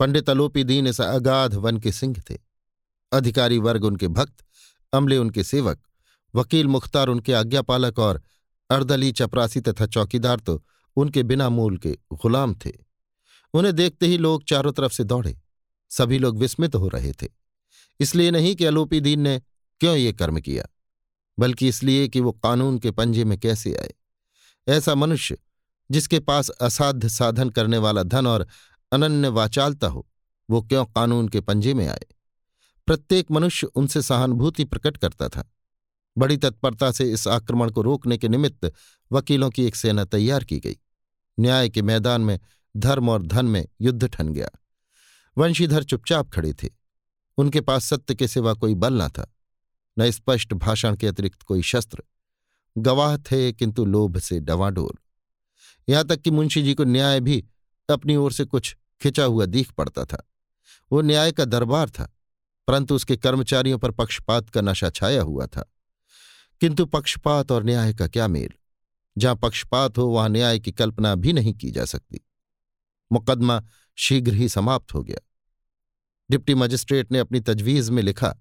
पंडित 0.00 0.30
अलोपी 0.30 0.64
दीन 0.64 0.86
इस 0.86 1.00
अगाध 1.00 1.54
वन 1.54 1.78
के 1.78 1.92
सिंह 1.92 2.22
थे। 2.30 2.38
अधिकारी 3.12 3.58
वर्ग 3.58 3.84
उनके 3.84 4.08
भक्त, 4.08 4.44
अमले 4.92 5.16
उनके 5.16 5.44
सेवक, 5.44 5.82
वकील 6.34 6.66
मुख्तार 6.66 7.08
उनके 7.08 7.32
आज्ञापालक 7.32 7.98
और 7.98 8.22
अर्दली 8.70 9.12
चपरासी 9.12 9.60
तथा 9.60 9.86
चौकीदार 9.86 10.40
तो 10.40 10.64
उनके 10.96 11.22
बिना 11.22 11.48
मूल 11.48 11.76
के 11.76 11.98
गुलाम 12.12 12.54
थे। 12.54 12.83
उन्हें 13.54 13.74
देखते 13.74 14.06
ही 14.06 14.18
लोग 14.18 14.44
चारों 14.44 14.72
तरफ़ 14.72 14.92
से 14.92 15.04
दौड़े। 15.04 15.40
सभी 15.90 16.18
लोग 16.18 16.38
विस्मित 16.38 16.74
हो 16.74 16.88
रहे 16.88 17.12
थे। 17.12 17.28
इसलिए 18.00 18.30
नहीं 18.30 18.54
कि 18.56 18.64
अलोपी 18.64 19.00
दीन 19.00 19.20
ने 19.20 19.40
क्यों 19.80 19.96
ये 19.96 20.12
कर्म 20.12 20.40
किया, 20.40 20.66
बल्कि 21.38 21.68
इसलिए 21.68 22.08
कि 22.08 22.20
वो 22.20 22.32
कानून 22.32 22.78
के 22.78 22.90
पंजे 22.90 23.24
में 23.24 23.38
कैसे 23.38 23.74
आए। 23.74 23.94
ऐसा 24.68 24.94
मनुष्य, 24.94 25.38
जिसके 25.90 26.20
पास 26.20 26.48
असाध्य 26.48 27.08
साधन 27.08 27.50
करने 27.50 27.78
वाला 27.78 28.02
धन 28.02 28.26
और 28.26 28.46
अनन्य 28.92 29.28
वाचालता 29.28 29.86
हो, 29.86 30.06
वो 30.50 30.62
क्यों 30.62 30.84
कानून 30.84 31.28
के 31.28 31.40
पंजे 31.40 31.74
में 31.74 31.86
आए? 31.88 32.06
प्रत्येक 32.86 33.30
मनुष्य 33.30 33.66
उनसे 33.66 34.02
सहानुभूति 34.02 34.64
प्रकट 34.64 34.96
करता 34.96 35.28
था। 35.28 35.50
बड़ी 36.18 36.36
तत्परता 36.36 36.90
से 36.92 37.12
इस 37.12 37.28
आक्रमण 37.28 37.70
को 37.70 37.82
रोकने 37.82 38.18
के 38.18 38.28
निमित्त 38.28 38.72
वकीलों 39.12 39.50
की 39.50 39.64
एक 39.64 39.76
सेना 39.76 40.04
तैयार 40.04 40.44
की 40.44 40.58
गई। 40.60 40.76
न्याय 41.38 41.68
के 41.68 41.82
मैदान 41.82 42.20
में 42.20 42.38
धर्म 42.76 43.08
और 43.08 43.22
धन 43.22 43.46
में 43.46 43.66
युद्ध 43.80 44.08
ठन 44.08 44.28
गया। 44.28 44.48
वंशीधर 45.38 45.82
चुपचाप 45.82 46.30
खड़े 46.30 46.52
थे। 46.52 46.68
उनके 47.38 47.60
पास 47.60 47.84
सत्य 47.84 48.14
के 48.14 48.28
सिवा 48.28 48.54
कोई 48.54 48.74
बल 48.74 49.02
न 49.02 49.08
था, 49.08 49.34
न 49.98 50.10
स्पष्ट 50.10 50.54
भाषण 50.54 50.96
के 50.96 51.06
अतिरिक्त 51.06 51.42
कोई 51.42 51.62
शस्त्र। 51.62 52.02
गवाह 52.78 53.16
थे 53.16 53.52
किंतु 53.52 53.84
लोभ 53.84 54.18
से 54.18 54.40
डवाडोल 54.40 54.94
यहाँ 55.88 56.04
तक 56.04 56.16
कि 56.16 56.30
मुंशी 56.30 56.62
जी 56.62 56.74
को 56.74 56.84
न्याय 56.84 57.20
भी 57.20 57.44
अपनी 57.90 58.16
ओर 58.16 58.32
से 58.32 58.44
कुछ 58.44 58.76
खिंचा 59.00 59.24
हुआ 59.24 59.46
दीख 59.46 59.72
पड़ता 59.72 60.04
था। 60.04 60.30
वो 60.92 61.02
न्याय 61.02 61.32
का 61.32 61.44
दरबार 61.44 61.90
था, 61.90 62.16
परंतु 62.68 62.94
उसके 62.94 63.16
कर्मचारियों 63.16 63.78
पर 63.78 63.90
पक्षपात 63.90 64.50
का 64.50 64.60
नशा 64.60 64.90
छाया 64.90 65.22
हुआ 65.22 65.46
था। 65.46 65.72
किंतु 66.60 66.86
पक्षपात 66.86 67.52
और 67.52 67.64
न्याय 67.64 67.94
का 67.94 68.08
क्या 68.08 68.28
मेल? 68.28 68.50
जहाँ 69.18 69.36
पक्षपात 69.36 69.98
हो, 69.98 70.06
वहाँ 70.06 70.28
न्याय 70.28 70.58
की 70.58 70.72
कल्पना 70.72 71.14
भी 71.14 71.32
नहीं 71.32 71.54
की 71.54 71.70
जा 71.70 71.84
सकती। 71.84 72.20
मुकदमा 73.14 73.62
शीघ्र 73.98 74.34
ही 74.34 74.48
समाप्त 74.48 74.94
हो 74.94 75.02
गया। 75.02 75.18
डिप्टी 76.30 76.54
मजिस्ट्रेट 76.54 77.12
ने 77.12 77.18
अपनी 77.18 77.40
तजवीज 77.42 77.90
में 77.90 78.02
लिखा, 78.02 78.34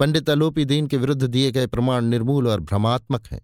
पंडित 0.00 0.30
अलोपी 0.30 0.64
दीन 0.64 0.86
के 0.86 0.96
विरुद्ध 0.96 1.22
दिए 1.22 1.50
गए 1.52 1.66
प्रमाण 1.68 2.04
निर्मूल 2.04 2.48
और 2.48 2.60
भ्रमात्मक 2.60 3.26
हैं। 3.26 3.40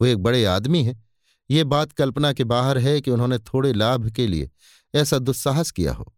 वो 0.00 0.06
एक 0.06 0.18
बड़े 0.18 0.44
आदमी 0.44 0.82
हैं। 0.84 1.02
ये 1.50 1.64
बात 1.64 1.92
कल्पना 1.92 2.32
के 2.32 2.44
बाहर 2.44 2.78
है 2.78 3.00
कि 3.00 3.10
उन्होंने 3.10 3.38
थोड़े 3.38 3.72
लाभ 3.72 4.08
के 4.10 4.26
लिए 4.26 4.50
ऐसा 4.94 5.18
दुस्साहस 5.18 5.70
किया 5.70 5.92
हो। 5.92 6.12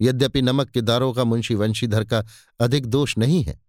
यद्यपि 0.00 0.42
नमक 0.42 0.70
के 0.70 0.80
दारों 0.80 1.12
का 1.12 1.24
मुंशी 1.24 1.54
वंशीधर 1.54 2.04
का 2.04 2.24
अधिक 2.60 2.86
दोष 2.86 3.16
नहीं 3.18 3.42
है, 3.44 3.60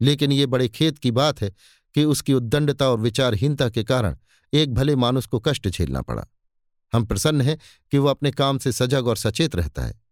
लेकिन 0.00 0.32
ये 0.32 0.46
बड़े 0.46 0.68
खेत 0.68 0.98
की 0.98 1.10
बात 1.10 1.40
है 1.40 1.52
कि 1.94 2.04
उसकी 2.04 2.34
उद्दंडता 2.34 2.88
और 2.88 3.00
विचारहीनता 3.00 3.68
के 3.68 3.84
कारण 3.84 4.16
एक 4.52 4.74
भले 4.74 4.96
मानुस 4.96 5.26
को 5.26 5.40
कष्ट 5.40 5.68
झेलना 5.68 6.02
पड़ा। 6.02 6.26
हम 6.92 7.04
प्रसन्न 7.04 7.40
हैं 7.40 7.58
कि 7.90 7.98
वो 7.98 8.08
अपने 8.08 8.30
काम 8.30 8.58
से 8.58 8.72
सजग 8.72 9.06
और 9.06 9.16
सचेत 9.16 9.56
रहता 9.56 9.82
है। 9.82 10.02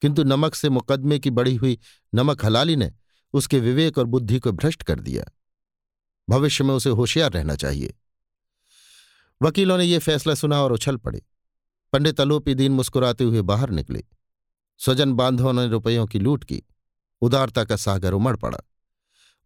किंतु 0.00 0.24
नमक 0.24 0.54
से 0.54 0.68
मुकदमे 0.68 1.18
की 1.18 1.30
बढ़ी 1.30 1.56
हुई 1.56 1.78
नमक 2.14 2.44
हलाली 2.44 2.76
ने 2.76 2.92
उसके 3.32 3.60
विवेक 3.60 3.98
और 3.98 4.04
बुद्धि 4.04 4.38
को 4.38 4.52
भ्रष्ट 4.52 4.82
कर 4.82 5.00
दिया। 5.00 5.24
भविष्य 6.30 6.64
में 6.64 6.74
उसे 6.74 6.90
होशियार 6.90 7.32
रहना 7.32 7.56
चाहिए। 7.56 7.94
वकीलों 9.42 9.78
ने 9.78 9.84
यह 9.84 9.98
फैसला 9.98 10.34
सुना 10.34 10.62
और 10.62 10.72
उछल 10.72 10.96
पड़े। 10.96 11.22
पंडित 11.92 12.20
अलोपी 12.20 12.54
दीन 12.54 12.72
मुस्कुराते 12.72 13.24
हुए 13.24 13.42
बाहर 13.42 13.70
निकले। 13.70 14.04
स्वजन 14.78 15.12
बांधवों 15.12 15.52
ने 15.52 15.66
रुपयों 15.66 16.06
की 16.06 16.18
लूट 16.18 16.44
की। 16.44 16.62
उदारता 17.20 17.64
का 17.64 17.76
सागर 17.76 18.12
उमड़ 18.12 18.36
पड़ा। 18.36 18.58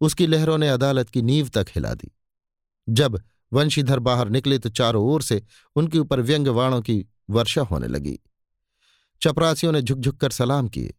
उसकी 0.01 0.27
लहरों 0.27 0.57
ने 0.57 0.69
अदालत 0.69 1.09
की 1.09 1.21
नींव 1.21 1.49
तक 1.49 1.65
हिला 1.69 1.93
दी। 1.93 2.11
जब 2.89 3.21
वंशीधर 3.53 3.99
बाहर 3.99 4.29
निकले 4.29 4.59
तो 4.59 4.69
चारों 4.69 5.05
ओर 5.05 5.21
से 5.21 5.43
उनके 5.75 5.99
ऊपर 5.99 6.19
व्यंग्यवाणों 6.19 6.81
की 6.81 7.05
वर्षा 7.29 7.61
होने 7.61 7.87
लगी। 7.87 8.19
चपरासियों 9.21 9.71
ने 9.71 9.81
झुकझुक 9.81 10.17
कर 10.17 10.29
सलाम 10.29 10.67
किए। 10.67 10.93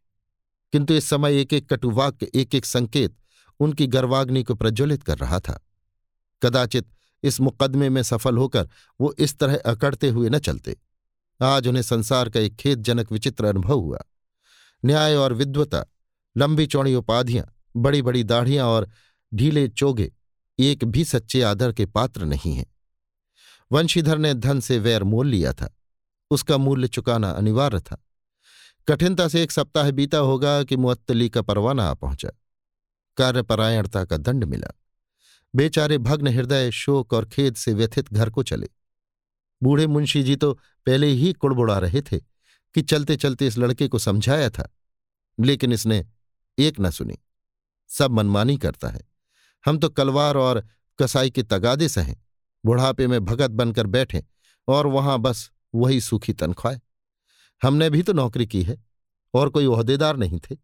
किंतु 0.73 0.95
इस 0.95 1.05
समय 1.05 1.41
एक 1.41 1.53
एक 1.53 1.73
कटुवाक्य 1.73 2.31
एक 2.35 2.55
एक 2.55 2.65
संकेत 2.65 3.17
उनकी 3.61 3.87
गर्वाग्नि 3.87 4.43
को 4.43 4.55
प्रज्वलित 4.55 5.03
कर 5.03 5.19
रहा 5.19 5.41
था। 5.41 5.69
कदाचित 6.43 6.89
इस 7.23 7.41
मुकदमे 7.41 7.89
में 7.89 8.03
सफल 8.03 8.37
होकर 8.37 8.69
वो 9.01 9.15
इस 9.19 9.39
तरह 9.39 9.57
अकड़ते 9.57 10.09
हुए 10.09 10.31
न 10.31 10.39
चलते। 10.39 10.77
आज 11.43 11.69
उन्हें 11.69 11.83
संसार 11.83 12.31
का 12.31 12.41
एक 12.41 12.57
खेदजनक 12.57 13.13
विचित्र 13.13 13.45
अनुभव 13.45 13.79
हुआ। 13.79 13.99
न्याय 14.85 15.15
और 15.15 15.33
विद्वता 15.33 15.85
लंबी 16.37 16.67
चौड़ी 16.67 16.95
उपाधियाँ 16.95 17.55
बड़ी 17.77 18.03
बड़ी 18.03 18.25
दाढ़ियाँ 18.25 18.67
और 18.67 18.91
ढीले 19.35 19.69
चोगे 19.69 20.13
एक 20.59 20.85
भी 20.85 21.05
सच्चे 21.05 21.43
आदर 21.43 21.73
के 21.73 21.87
पात्र 21.87 22.25
नहीं 22.25 22.55
हैं। 22.55 22.67
वंशीधर 23.73 24.19
ने 24.19 24.35
धन 24.35 24.61
से 24.61 24.79
वैर 24.79 25.05
मोल 25.05 25.27
लिया 25.27 25.53
था। 25.53 25.79
उसका 26.31 26.57
मूल्य 26.57 26.89
चुकाना 26.89 27.31
अनिवार्य 27.31 27.81
था। 27.81 28.05
कठिनता 28.89 29.29
से 29.29 29.43
एक 29.43 29.53
सप्ताह 29.53 29.91
बीता 29.91 30.19
होगा 30.19 30.63
कि 30.65 30.77
मुअत्तली 30.77 31.29
का 31.29 31.43
परवाना 31.43 31.85
आ 31.85 31.95
पहुँचा। 31.95 32.29
कार्यपरायणता 33.17 34.05
का 34.05 34.17
दंड 34.17 34.45
मिला। 34.45 34.69
बेचारे 35.55 35.99
भग्न 35.99 36.29
हृदय, 36.29 36.71
शोक 36.71 37.13
और 37.13 37.29
खेद 37.29 37.55
से 37.55 37.75
व्यथित 37.75 38.13
घर 38.13 38.31
को 38.31 38.43
चले। 38.43 38.69
बूढ़े 39.63 39.87
मुंशी 39.87 40.23
जी 40.23 40.37
तो 40.37 40.53
पहले 40.87 41.07
ही 41.07 41.33
कुड़बुड़ा 41.33 41.79
रहे 41.79 42.03
थे 42.03 42.19
कि 42.75 42.83
चलते 42.83 43.17
चलते 43.17 43.47
इस 43.47 43.59
लड़के 43.59 43.89
को 43.89 43.99
समझाया 43.99 44.51
था, 44.51 44.69
लेकिन 45.41 45.73
इसने 45.73 46.07
एक 46.59 46.81
न 46.81 46.91
सुनी। 46.91 47.19
सब 47.89 48.11
मनमानी 48.11 48.57
करता 48.57 48.89
है। 48.89 49.12
हम 49.67 49.79
तो 49.79 49.89
कलवार 49.89 50.37
और 50.37 50.67
कसाई 50.99 51.31
के 51.31 51.43
तगादे 51.43 51.89
सहें 51.89 52.17
बुढ़ापे 52.65 53.07
में 53.07 53.25
भगत 53.25 53.51
बनकर 53.51 53.87
बैठे 53.87 54.25
और 54.69 54.87
वहाँ 54.87 55.19
बस 55.19 55.51
वही 55.75 56.01
सूखी 56.01 56.33
तनख्वाह। 56.33 56.77
हमने 57.63 57.91
भी 57.91 58.03
तो 58.03 58.13
नौकरी 58.13 58.47
की 58.47 58.63
है 58.63 58.85
और 59.35 59.49
कोई 59.49 59.67
ओहदेदार 59.67 60.17
नहीं 60.17 60.41
थे। 60.41 60.57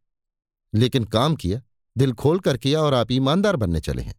लेकिन 0.75 1.05
काम 1.05 1.37
किया, 1.37 1.63
दिल 1.99 2.13
खोल 2.13 2.39
कर 2.39 2.57
किया 2.57 2.81
और 2.81 2.95
आप 2.95 3.11
ईमानदार 3.11 3.57
बनने 3.57 3.81
चले 3.81 4.03
हैं। 4.03 4.15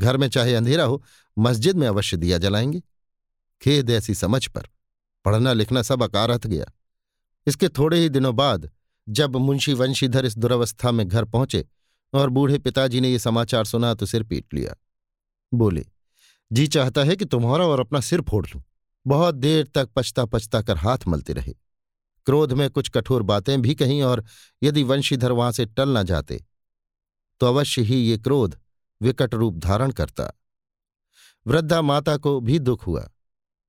घर 0.00 0.16
में 0.16 0.28
चाहे 0.28 0.54
अंधेरा 0.54 0.84
हो, 0.84 1.04
मस्जिद 1.38 1.76
में 1.76 1.88
अवश्य 1.88 2.16
दिया 2.16 2.38
जलाएँगे। 2.38 2.82
खेद 3.62 3.90
ऐसी 3.90 4.14
समझ 4.14 4.46
पर 4.46 4.68
पढ़ना 5.24 5.52
लिखना 5.52 5.82
सब 5.82 6.02
अकारत 6.02 6.46
गया। 6.46 6.64
इसके 7.46 7.68
थोड़े 7.68 7.98
ही 7.98 8.08
दिनों 8.08 8.36
बाद 8.36 8.70
जब 9.08 9.36
मुंशी 9.36 9.74
वंशीधर 9.74 10.24
इस 10.24 10.38
दुरवस्था 10.38 10.92
में 10.92 11.08
घर 11.08 11.24
पहुँचे 11.24 11.66
और 12.12 12.30
बूढ़े 12.30 12.58
पिताजी 12.58 13.00
ने 13.00 13.10
ये 13.10 13.18
समाचार 13.18 13.64
सुना 13.64 13.92
तो 13.94 14.06
सिर 14.06 14.22
पीट 14.22 14.54
लिया। 14.54 14.74
बोले, 15.52 15.84
जी 16.50 16.66
चाहता 16.66 17.04
है 17.04 17.16
कि 17.16 17.24
तुम्हारा 17.24 17.66
और 17.66 17.80
अपना 17.80 18.00
सिर 18.00 18.20
फोड़ 18.20 18.46
लूँ। 18.46 18.62
बहुत 19.06 19.34
देर 19.34 19.66
तक 19.66 19.88
पछता 19.96 20.24
पछता 20.24 20.62
कर 20.62 20.76
हाथ 20.76 21.06
मलते 21.08 21.32
रहे। 21.32 21.54
क्रोध 22.26 22.52
में 22.52 22.68
कुछ 22.70 22.88
कठोर 22.88 23.22
बातें 23.22 23.60
भी 23.62 23.74
कहीं 23.74 24.02
और 24.02 24.24
यदि 24.62 24.82
वंशीधर 24.82 25.32
वहाँ 25.32 25.52
से 25.52 25.66
टल 25.66 25.96
न 25.98 26.02
जाते 26.02 26.44
तो 27.40 27.46
अवश्य 27.46 27.82
ही 27.82 27.96
ये 27.96 28.16
क्रोध 28.18 28.56
विकट 29.00 29.34
रूप 29.34 29.58
धारण 29.58 29.90
करता। 29.90 30.30
वृद्धा 31.46 31.80
माता 31.82 32.16
को 32.16 32.40
भी 32.40 32.58
दुख 32.58 32.86
हुआ। 32.86 33.08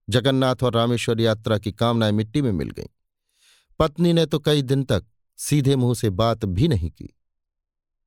जगन्नाथ 0.07 0.63
और 0.63 0.73
रामेश्वर 0.73 1.19
यात्रा 1.21 1.57
की 1.57 1.71
कामनाएँ 1.71 2.11
मिट्टी 2.11 2.41
में 2.41 2.51
मिल 2.51 2.69
गईं। 2.69 2.87
पत्नी 3.79 4.13
ने 4.13 4.25
तो 4.25 4.39
कई 4.39 4.61
दिन 4.61 4.83
तक 4.83 5.05
सीधे 5.39 5.75
मुँह 5.75 5.93
से 5.95 6.09
बात 6.09 6.45
भी 6.45 6.67
नहीं 6.67 6.89
की। 6.91 7.09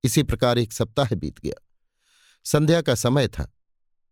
इसी 0.04 0.23
प्रकार 0.23 0.59
एक 0.59 0.73
सप्ताह 0.73 1.14
बीत 1.14 1.40
गया। 1.40 1.68
संध्या 2.44 2.82
का 2.82 2.94
समय 2.94 3.28
था। 3.28 3.52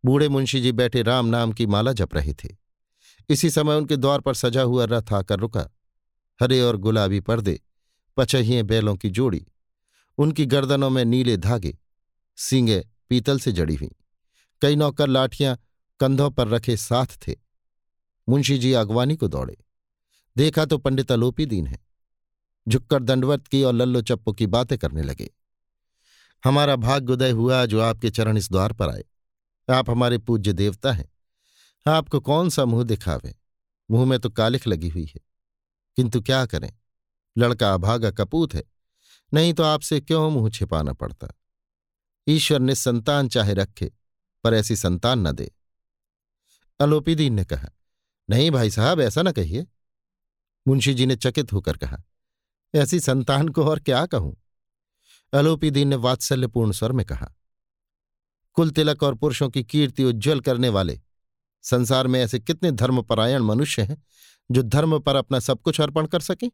बूढ़े 0.04 0.28
मुंशी 0.28 0.60
जी 0.60 0.72
बैठे 0.72 1.02
राम 1.02 1.26
नाम 1.26 1.52
की 1.52 1.66
माला 1.66 1.92
जप 1.92 2.14
रहे 2.14 2.34
थे। 2.34 2.48
इसी 3.28 3.50
समय 3.50 3.74
उनके 3.74 3.96
द्वार 3.96 4.20
पर 4.20 4.34
सजा 4.34 4.62
हुआ 4.62 4.84
रथ 4.84 5.12
आकर 5.12 5.38
रुका। 5.38 5.70
हरे 6.42 6.60
और 6.60 6.76
गुलाबी 6.76 7.20
पर्दे 7.20 7.60
पचहिए 8.16 8.62
बैलों 8.62 8.96
की 8.96 9.10
जोड़ी, 9.10 9.46
उनकी 10.18 10.46
गर्दनों 10.46 10.90
में 10.90 11.04
नीले 11.04 11.36
धागे, 11.36 11.78
सींगे 12.36 12.88
पीतल 13.08 13.40
से 13.40 13.52
जड़ी 13.52 13.74
हुई। 13.74 13.90
कई 14.62 14.76
नौकर 14.76 15.08
लाठियाँ 15.08 15.58
कंधों 16.00 16.30
पर 16.30 16.48
रखे 16.48 16.76
साथ 16.76 17.06
थे। 17.06 17.34
मुंशी 18.28 18.58
जी 18.58 18.72
अगवानी 18.72 19.16
को 19.16 19.28
दौड़े। 19.28 19.56
देखा 20.36 20.64
तो 20.64 20.78
पंडित 20.78 21.12
अलोपी 21.12 21.46
दीन 21.46 21.66
है। 21.66 21.78
झुककर 22.68 23.02
दंडवत 23.02 23.46
की 23.46 23.62
और 23.62 23.74
लल्लो 23.74 24.02
चप्पो 24.02 24.32
की 24.32 24.46
बातें 24.46 24.78
करने 24.78 25.02
लगे। 25.02 25.30
हमारा 26.44 26.76
भाग्योदय 26.76 27.30
हुआ 27.30 27.66
जो 27.66 27.80
आपके 27.80 28.10
चरण 28.10 28.36
इस 28.36 28.50
द्वार 28.50 28.72
पर 28.72 28.88
आए। 28.88 29.04
आप 29.70 29.90
हमारे 29.90 30.18
पूज्य 30.18 30.52
देवता 30.52 30.92
हैं। 30.92 31.08
आपको 31.86 32.20
कौन 32.20 32.50
सा 32.50 32.64
मुँह 32.64 32.84
दिखावे? 32.84 33.34
मुँह 33.90 34.06
में 34.06 34.18
तो 34.18 34.30
कालिख 34.30 34.66
लगी 34.66 34.88
हुई 34.88 35.04
है। 35.04 35.20
किंतु 35.96 36.20
क्या 36.20 36.46
करें? 36.46 36.72
लड़का 37.38 37.74
अभागा 37.74 38.10
कपूत 38.10 38.54
है। 38.54 38.64
नहीं 39.34 39.54
तो 39.54 39.62
आपसे 39.62 40.00
क्यों 40.00 40.30
मुँह 40.30 40.50
छिपाना 40.50 40.92
पड़ता? 40.92 41.28
ईश्वर 42.28 42.58
ने 42.58 42.74
संतान 42.74 43.28
चाहे 43.28 43.54
रखे, 43.54 43.92
पर 44.44 44.54
ऐसी 44.54 44.76
संतान 44.76 45.28
न 45.28 45.32
दे। 45.32 45.52
अलोपीदीन 46.80 47.34
ने 47.34 47.44
कहा, 47.44 47.68
नहीं 48.30 48.50
भाई 48.50 48.70
साहब, 48.70 49.00
ऐसा 49.00 49.22
न 49.22 49.32
कहिए। 49.32 49.66
मुंशी 50.68 50.94
जी 50.94 51.06
ने 51.06 51.16
चकित 51.16 51.52
होकर 51.52 51.76
कहा, 51.76 52.02
ऐसी 52.74 53.00
संतान 53.00 53.48
को 53.48 53.64
और 53.64 53.80
क्या 53.80 54.06
कहूँ? 54.06 54.39
अलोपीदीन 55.32 55.88
ने 55.88 55.96
वात्सल्यपूर्ण 55.96 56.72
स्वर 56.72 56.92
में 56.92 57.04
कहा, 57.06 57.26
कुल 58.56 58.70
तिलक 58.70 59.02
और 59.02 59.14
पुरुषों 59.14 59.48
की 59.50 59.62
कीर्ति 59.64 60.04
उज्ज्वल 60.04 60.40
करने 60.40 60.68
वाले, 60.68 61.00
संसार 61.64 62.06
में 62.06 62.20
ऐसे 62.20 62.38
कितने 62.40 62.70
धर्मपरायण 62.72 63.42
मनुष्य 63.42 63.82
हैं, 63.82 64.02
जो 64.50 64.62
धर्म 64.62 64.98
पर 64.98 65.16
अपना 65.16 65.38
सब 65.40 65.60
कुछ 65.60 65.80
अर्पण 65.80 66.06
कर 66.06 66.20
सके? 66.20 66.48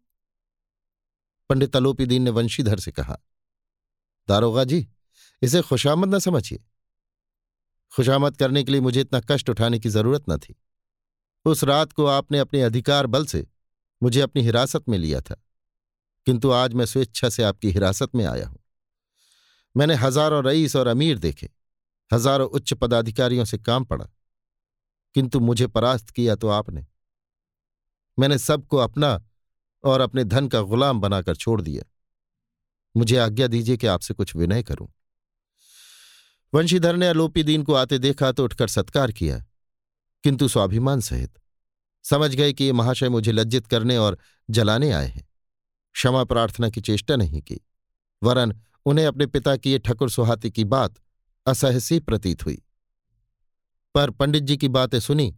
पंडित 1.50 1.76
अलोपीदीन 1.76 2.23
ने 2.23 2.30
वंशीधर 2.30 2.78
से 2.78 2.92
कहा, 2.92 3.18
दारोगा 4.28 4.64
जी, 4.64 4.87
इसे 5.42 5.61
खुशामद 5.62 6.14
न 6.14 6.18
समझिए। 6.18 6.62
खुशामद 7.92 8.37
करने 8.37 8.62
के 8.64 8.73
लिए 8.73 8.80
मुझे 8.80 9.00
इतना 9.00 9.21
कष्ट 9.21 9.50
उठाने 9.50 9.78
की 9.78 9.88
ज़रूरत 9.88 10.25
न 10.30 10.38
थी। 10.38 10.54
उस 11.47 11.64
रात 11.64 11.92
को 11.92 12.06
आपने 12.06 12.38
अपने 12.38 12.62
अधिकार 12.62 13.06
बल 13.06 13.26
से 13.26 13.47
मुझे 14.02 14.21
अपनी 14.21 14.42
हिरासत 14.42 14.88
में 14.88 14.97
लिया 14.99 15.21
था, 15.21 15.37
किंतु 16.26 16.50
आज 16.52 16.75
मैं 16.75 16.87
स्वेच्छा 16.87 17.28
से 17.28 17.42
आपकी 17.42 17.71
हिरासत 17.71 18.14
में 18.14 18.25
आया 18.26 18.47
हूँ। 18.47 18.59
मैंने 19.76 19.95
हज़ारों 19.95 20.42
रईस 20.45 20.76
और 20.76 20.87
अमीर 20.87 21.18
देखे, 21.18 21.49
हज़ारों 22.11 22.49
उच्च 22.49 22.73
पदाधिकारियों 22.75 23.45
से 23.45 23.59
काम 23.59 23.85
पड़ा। 23.85 24.06
किंतु 25.14 25.40
मुझे 25.40 25.66
परास्त 25.66 26.11
किया 26.11 26.35
तो 26.35 26.49
आपने। 26.49 26.85
मैंने 28.18 28.38
सबको 28.38 28.76
अपना 28.76 29.21
और 29.85 30.00
अपने 30.00 30.25
धन 30.25 30.49
का 30.49 30.61
गुलाम 30.62 31.00
बनाकर 31.00 31.37
छोड़ 31.37 31.61
दिया। 31.62 31.85
मुझे 32.95 33.16
आज्ञा 33.16 33.47
दीजिए 33.47 33.76
कि 33.76 33.87
आपसे 33.87 34.14
कुछ 34.14 34.35
विनय 34.37 34.62
करूँ। 34.62 34.88
वंशीधर 36.52 36.97
ने 36.97 37.09
अलोपी 37.09 37.42
दीन 37.42 37.62
को 37.62 37.75
आते 37.75 37.99
देखा 37.99 38.30
तो 38.33 38.45
उठकर 38.45 38.68
सत्कार 38.68 39.12
किया, 39.12 39.38
किंतु 40.25 40.49
स्वाभिमान 40.49 41.00
सहित। 41.00 41.38
समझ 42.04 42.35
गए 42.35 42.52
कि 42.52 42.64
ये 42.64 42.73
महाशय 42.73 43.09
मुझे 43.09 43.33
लज्जित 43.33 43.66
करने 43.66 43.97
और 43.99 44.18
जलाने 44.49 44.90
आए 44.92 45.06
हैं। 45.06 45.26
क्षमा 45.95 46.25
प्रार्थना 46.25 46.71
की 46.71 46.80
चेष्टा 46.80 47.16
नहीं 47.16 47.40
की, 47.42 47.61
वरन 48.23 48.54
उन्हें 48.87 49.07
अपने 49.07 49.26
पिता 49.26 49.57
की 49.57 49.71
ये 49.73 49.78
ठकुर 49.78 50.11
सुहाती 50.11 50.50
की 50.50 50.64
बात 50.64 50.95
असहसी 51.47 51.99
प्रतीत 52.00 52.44
हुई। 52.46 52.62
पर 53.94 54.11
पंडित 54.11 54.42
जी 54.42 54.57
की 54.57 54.68
बातें 54.68 55.01
सुनी 55.01 55.37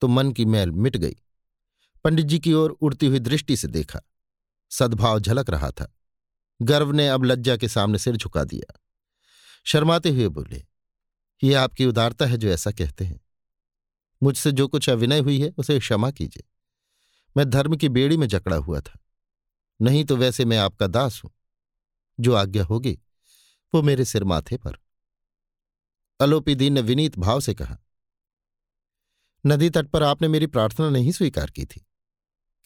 तो 0.00 0.08
मन 0.08 0.32
की 0.32 0.44
मैल 0.44 0.70
मिट 0.70 0.96
गई। 0.96 1.16
पंडित 2.04 2.26
जी 2.26 2.38
की 2.38 2.52
ओर 2.52 2.70
उड़ती 2.70 3.06
हुई 3.06 3.18
दृष्टि 3.18 3.56
से 3.56 3.68
देखा। 3.68 4.00
सद्भाव 4.70 5.20
झलक 5.20 5.50
रहा 5.50 5.70
था। 5.70 5.96
गर्व 6.62 6.92
ने 6.92 7.08
अब 7.08 7.24
लज्जा 7.24 7.56
के 7.56 7.68
सामने 7.68 7.98
सिर 7.98 8.16
झुका 8.16 8.44
दिया। 8.44 8.80
शर्माते 9.64 10.10
हुए 10.10 10.28
बोले, 10.28 10.64
ये 11.44 11.54
आपकी 11.54 11.86
उदारता 11.86 12.26
है 12.26 12.36
जो 12.36 12.48
ऐसा 12.48 12.70
कहते 12.70 13.04
हैं। 13.04 13.20
मुझसे 14.22 14.52
जो 14.52 14.68
कुछ 14.68 14.90
अविनय 14.90 15.18
हुई 15.18 15.40
है, 15.40 15.50
उसे 15.58 15.78
क्षमा 15.78 16.10
कीजिए। 16.10 16.44
मैं 17.36 17.50
धर्म 17.50 17.76
की 17.76 17.88
बेड़ी 17.88 18.16
में 18.16 18.26
जकड़ा 18.26 18.56
हुआ 18.56 18.80
था। 18.80 18.98
नहीं 19.82 20.04
तो 20.04 20.16
वैसे 20.16 20.44
मैं 20.44 20.58
आपका 20.58 20.86
दास 20.86 21.20
हूँ। 21.24 21.30
जो 22.18 22.34
आज्ञा 22.34 22.64
होगी, 22.64 22.98
वो 23.72 23.82
मेरे 23.82 24.04
सिर 24.04 24.24
माथे 24.24 24.56
पर। 24.56 24.78
अलोपी 26.20 26.54
दीन 26.54 26.72
ने 26.72 26.80
विनीत 26.80 27.18
भाव 27.18 27.40
से 27.40 27.54
कहा, 27.54 27.76
नदी 29.44 29.70
तट 29.70 29.88
पर 29.88 30.02
आपने 30.02 30.28
मेरी 30.28 30.46
प्रार्थना 30.46 30.88
नहीं 30.90 31.12
स्वीकार 31.12 31.50
की 31.50 31.64
थी, 31.64 31.86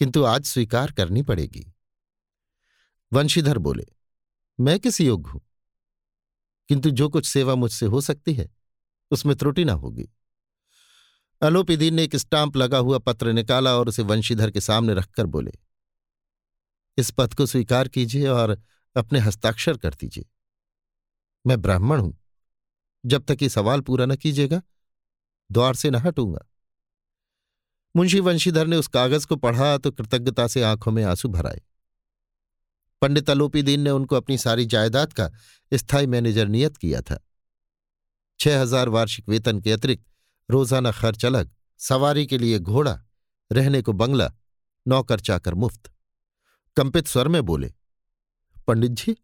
किंतु 0.00 0.24
आज 0.24 0.44
स्वीकार 0.44 0.92
करनी 0.92 1.22
पड़ेगी। 1.22 1.66
वंशीधर 3.12 3.58
बोले, 3.58 3.86
मैं 4.58 4.78
किस 4.78 5.00
योग्य 5.00 5.30
हूँ, 5.30 5.40
किंतु 6.68 6.90
जो 6.90 7.08
कुछ 7.08 7.26
सेवा 7.26 7.54
मुझसे 7.54 7.86
हो 7.86 8.00
सकती 8.00 8.34
है, 8.34 8.48
उसमें 9.10 9.34
त्रुटि 9.36 9.64
ना 9.64 9.72
होगी। 9.74 10.08
अलोपीदीन 11.42 11.94
ने 11.94 12.04
एक 12.04 12.16
स्टाम्प 12.16 12.56
लगा 12.56 12.78
हुआ 12.78 12.98
पत्र 12.98 13.32
निकाला 13.32 13.74
और 13.76 13.88
उसे 13.88 14.02
वंशीधर 14.02 14.50
के 14.50 14.60
सामने 14.60 14.94
रखकर 14.94 15.26
बोले, 15.26 15.52
इस 16.98 17.10
पद 17.10 17.34
को 17.34 17.46
स्वीकार 17.46 17.88
कीजिए 17.88 18.28
और 18.28 18.60
अपने 18.96 19.18
हस्ताक्षर 19.18 19.76
कर 19.76 19.94
दीजिए। 19.94 20.24
मैं 21.46 21.60
ब्राह्मण 21.62 22.00
हूँ। 22.00 22.16
जब 23.04 23.24
तक 23.24 23.42
ये 23.42 23.48
सवाल 23.48 23.80
पूरा 23.80 24.06
न 24.06 24.16
कीजिएगा, 24.16 24.62
द्वार 25.50 25.74
से 25.74 25.90
न 25.90 25.94
हटूँगा। 25.94 26.46
मुंशी 27.96 28.20
वंशीधर 28.20 28.66
ने 28.66 28.76
उस 28.76 28.86
कागज़ 28.86 29.26
को 29.26 29.36
पढ़ा 29.36 29.76
तो 29.78 29.90
कृतज्ञता 29.90 30.46
से 30.46 30.62
आँखों 30.62 30.92
में 30.92 31.02
आँसू 31.04 31.28
भराए। 31.28 31.60
पंडित 33.02 33.30
अलोपीदीन 33.30 33.80
ने 33.80 33.90
उनको 33.90 34.16
अपनी 34.16 34.38
सारी 34.38 34.64
जायदाद 34.66 35.12
का 35.12 35.30
स्थायी 35.72 36.06
मैनेजर 36.06 36.48
नियत 36.48 36.76
किया 36.76 37.00
था। 37.00 37.18
छह 38.40 38.60
हज़ार 38.60 38.88
वार्षिक 38.88 39.28
वेतन 39.28 39.60
के 39.60 39.72
अतिरिक्त 39.72 40.04
रोज़ाना 40.48 40.92
खर्च 40.92 41.24
अलग, 41.24 41.50
सवारी 41.80 42.26
के 42.26 42.38
लिए 42.38 42.58
घोड़ा, 42.58 42.98
रहने 43.50 43.82
को 43.82 43.92
बंगला, 43.92 44.30
नौकर 44.86 45.20
चाकर 45.20 45.54
मुफ़्त। 45.54 45.90
कंपित 46.76 47.06
स्वर 47.06 47.28
में 47.28 47.42
बोले 47.42 47.72
पंडित 48.68 48.90
जी 48.90 49.16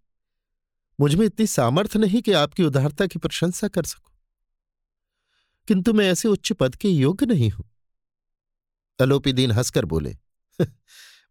मुझमें 1.01 1.27
इतनी 1.27 1.47
सामर्थ्य 1.47 1.99
नहीं 1.99 2.23
कि 2.23 2.33
आपकी 2.33 2.65
उदारता 2.65 3.07
की 3.07 3.19
प्रशंसा 3.19 3.69
कर 3.69 3.83
सकूँ। 3.83 4.17
किंतु 5.69 5.93
मैं 5.93 6.13
ऐसे 6.13 6.29
उच्च 6.29 6.53
पद 6.53 6.77
के 6.77 6.89
योग्य 6.89 7.27
नहीं 7.27 7.51
हूँ। 7.51 7.65
अलोपी 9.01 9.33
दीन 9.33 9.51
हंसकर 9.51 9.85
बोले, 9.85 10.17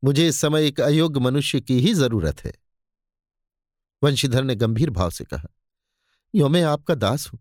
मुझे 0.04 0.28
इस 0.28 0.38
समय 0.38 0.68
एक 0.68 0.82
अयोग्य 0.82 1.20
मनुष्य 1.20 1.62
की 1.62 1.80
ही 1.80 1.94
ज़रूरत 1.94 2.46
है। 2.46 2.54
वंशीधर 4.04 4.44
ने 4.44 4.56
गंभीर 4.56 4.90
भाव 4.90 5.10
से 5.10 5.24
कहा, 5.24 5.48
यो 6.36 6.50
मैं 6.50 6.64
आपका 6.64 6.96
दास 6.96 7.28
हूँ। 7.28 7.40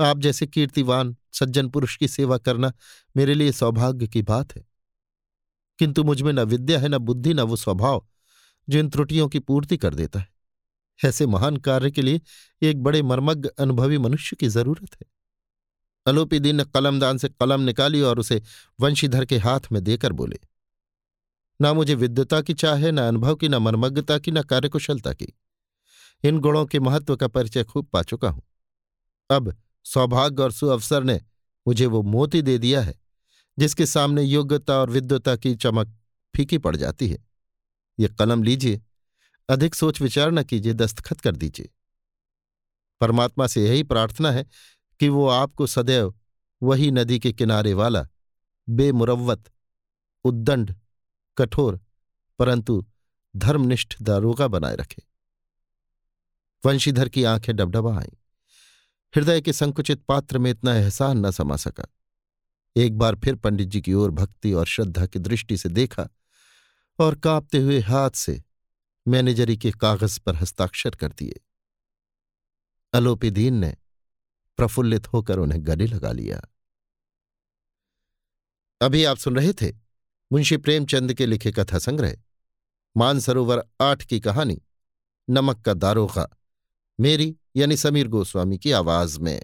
आप 0.00 0.18
जैसे 0.18 0.46
कीर्तिवान, 0.46 1.16
सज्जन 1.32 1.68
पुरुष 1.68 1.96
की 1.96 2.08
सेवा 2.08 2.38
करना 2.38 2.72
मेरे 3.16 3.34
लिए 3.34 3.52
सौभाग्य 3.52 4.06
की 4.06 4.22
बात 4.22 4.56
है। 4.56 4.64
किंतु 5.78 6.04
मुझमें 6.04 6.32
न 6.32 6.40
विद्या 6.40 6.80
है, 6.80 6.88
न 6.88 6.98
बुद्धि, 6.98 7.34
न 7.34 7.40
वो 7.40 7.56
स्वभाव। 7.56 8.08
जो 8.68 8.78
इन 8.78 8.88
त्रुटियों 8.88 9.28
की 9.28 9.38
पूर्ति 9.38 9.76
कर 9.76 9.94
देता 9.94 10.18
है। 10.18 10.28
ऐसे 11.00 11.26
महान 11.26 11.56
कार्य 11.56 11.90
के 11.90 12.02
लिए 12.02 12.20
एक 12.62 12.82
बड़े 12.82 13.02
मर्मज्ञ 13.02 13.48
अनुभवी 13.58 13.98
मनुष्य 13.98 14.36
की 14.36 14.48
ज़रूरत 14.48 14.94
है। 14.94 15.06
अलोपी 16.06 16.38
दिन 16.38 16.56
ने 16.56 16.64
कलमदान 16.64 17.18
से 17.18 17.28
कलम 17.30 17.60
निकाली 17.60 18.00
और 18.00 18.18
उसे 18.18 18.42
वंशीधर 18.80 19.24
के 19.24 19.38
हाथ 19.38 19.60
में 19.72 19.82
देकर 19.84 20.12
बोले, 20.12 20.38
ना 21.60 21.72
मुझे 21.72 21.94
विद्वता 21.94 22.40
की 22.40 22.54
चाह 22.54 22.76
है, 22.76 22.90
न 22.92 22.98
अनुभव 22.98 23.34
की, 23.34 23.48
न 23.48 23.54
मर्मज्ञता 23.54 24.18
की, 24.18 24.30
न 24.30 24.42
कार्यकुशलता 24.42 25.12
की। 25.12 25.32
इन 26.24 26.38
गुणों 26.38 26.64
के 26.66 26.80
महत्व 26.80 27.16
का 27.16 27.28
परिचय 27.28 27.64
खूब 27.64 27.86
पा 27.86 28.02
चुका 28.02 28.28
हूँ। 28.28 28.42
अब 29.30 29.54
सौभाग्य 29.86 30.42
और 30.42 30.52
सुअवसर 30.52 31.04
ने 31.04 31.20
मुझे 31.66 31.86
वो 31.86 32.02
मोती 32.02 32.42
दे 32.42 32.58
दिया 32.58 32.80
है, 32.80 32.94
जिसके 33.58 33.86
सामने 33.86 34.22
योग्यता 34.22 34.78
और 34.78 34.90
विद्वता 34.90 35.36
की 35.36 35.54
चमक 35.54 35.94
फीकी 36.34 36.58
पड़ 36.58 36.76
जाती 36.76 37.08
है। 37.08 37.25
ये 37.98 38.08
कलम 38.08 38.42
लीजिए, 38.42 38.82
अधिक 39.48 39.74
सोच 39.74 40.00
विचार 40.00 40.30
न 40.30 40.42
कीजिए, 40.42 40.72
दस्तखत 40.72 41.20
कर 41.20 41.36
दीजिए। 41.36 41.70
परमात्मा 43.00 43.46
से 43.46 43.68
यही 43.68 43.82
प्रार्थना 43.82 44.30
है 44.30 44.46
कि 45.00 45.08
वो 45.08 45.28
आपको 45.28 45.66
सदैव 45.66 46.14
वही 46.62 46.90
नदी 46.90 47.18
के 47.18 47.32
किनारे 47.32 47.74
वाला 47.74 48.08
बेमुरवत 48.68 49.50
उद्दंड, 50.24 50.74
कठोर, 51.38 51.80
परंतु 52.38 52.86
धर्मनिष्ठ 53.36 54.02
दारोगा 54.02 54.48
बनाए 54.48 54.76
रखे। 54.76 55.02
वंशीधर 56.66 57.08
की 57.08 57.24
आँखें 57.24 57.56
डबडबा 57.56 57.98
आईं 57.98 58.16
हृदय 59.16 59.40
के 59.40 59.52
संकुचित 59.52 60.02
पात्र 60.02 60.38
में 60.38 60.50
इतना 60.50 60.74
एहसान 60.74 61.26
न 61.26 61.30
समा 61.30 61.56
सका। 61.56 61.86
एक 62.76 62.98
बार 62.98 63.16
फिर 63.16 63.34
पंडित 63.34 63.68
जी 63.68 63.80
की 63.80 63.92
ओर 63.92 64.10
भक्ति 64.10 64.52
और 64.52 64.66
श्रद्धा 64.66 65.06
की 65.06 65.18
दृष्टि 65.18 65.56
से 65.56 65.68
देखा 65.68 66.08
और 66.98 67.18
कांपते 67.18 67.58
हुए 67.58 67.80
हाथ 67.80 68.10
से 68.10 68.42
मैनेजरी 69.08 69.56
के 69.56 69.70
कागज़ 69.70 70.20
पर 70.20 70.36
हस्ताक्षर 70.36 70.90
कर 70.90 71.12
दिए। 71.12 71.40
अलोपीदीन 72.92 73.54
ने 73.54 73.76
प्रफुल्लित 74.56 75.06
होकर 75.06 75.38
उन्हें 75.38 75.66
गले 75.66 75.86
लगा 75.86 76.12
लिया। 76.12 76.42
अभी 78.80 79.04
आप 79.04 79.16
सुन 79.16 79.36
रहे 79.36 79.52
थे 79.52 79.72
मुंशी 80.32 80.56
प्रेमचंद 80.56 81.14
के 81.14 81.26
लिखे 81.26 81.52
कथा 81.52 81.78
संग्रह, 81.78 82.16
मानसरोवर 82.96 83.62
आठ 83.80 84.04
की 84.04 84.20
कहानी, 84.20 84.62
नमक 85.30 85.60
का 85.60 85.74
दारोगा, 85.74 86.36
मेरी 87.00 87.36
यानी 87.56 87.76
समीर 87.76 88.08
गोस्वामी 88.08 88.58
की 88.58 88.72
आवाज़ 88.72 89.20
में। 89.20 89.42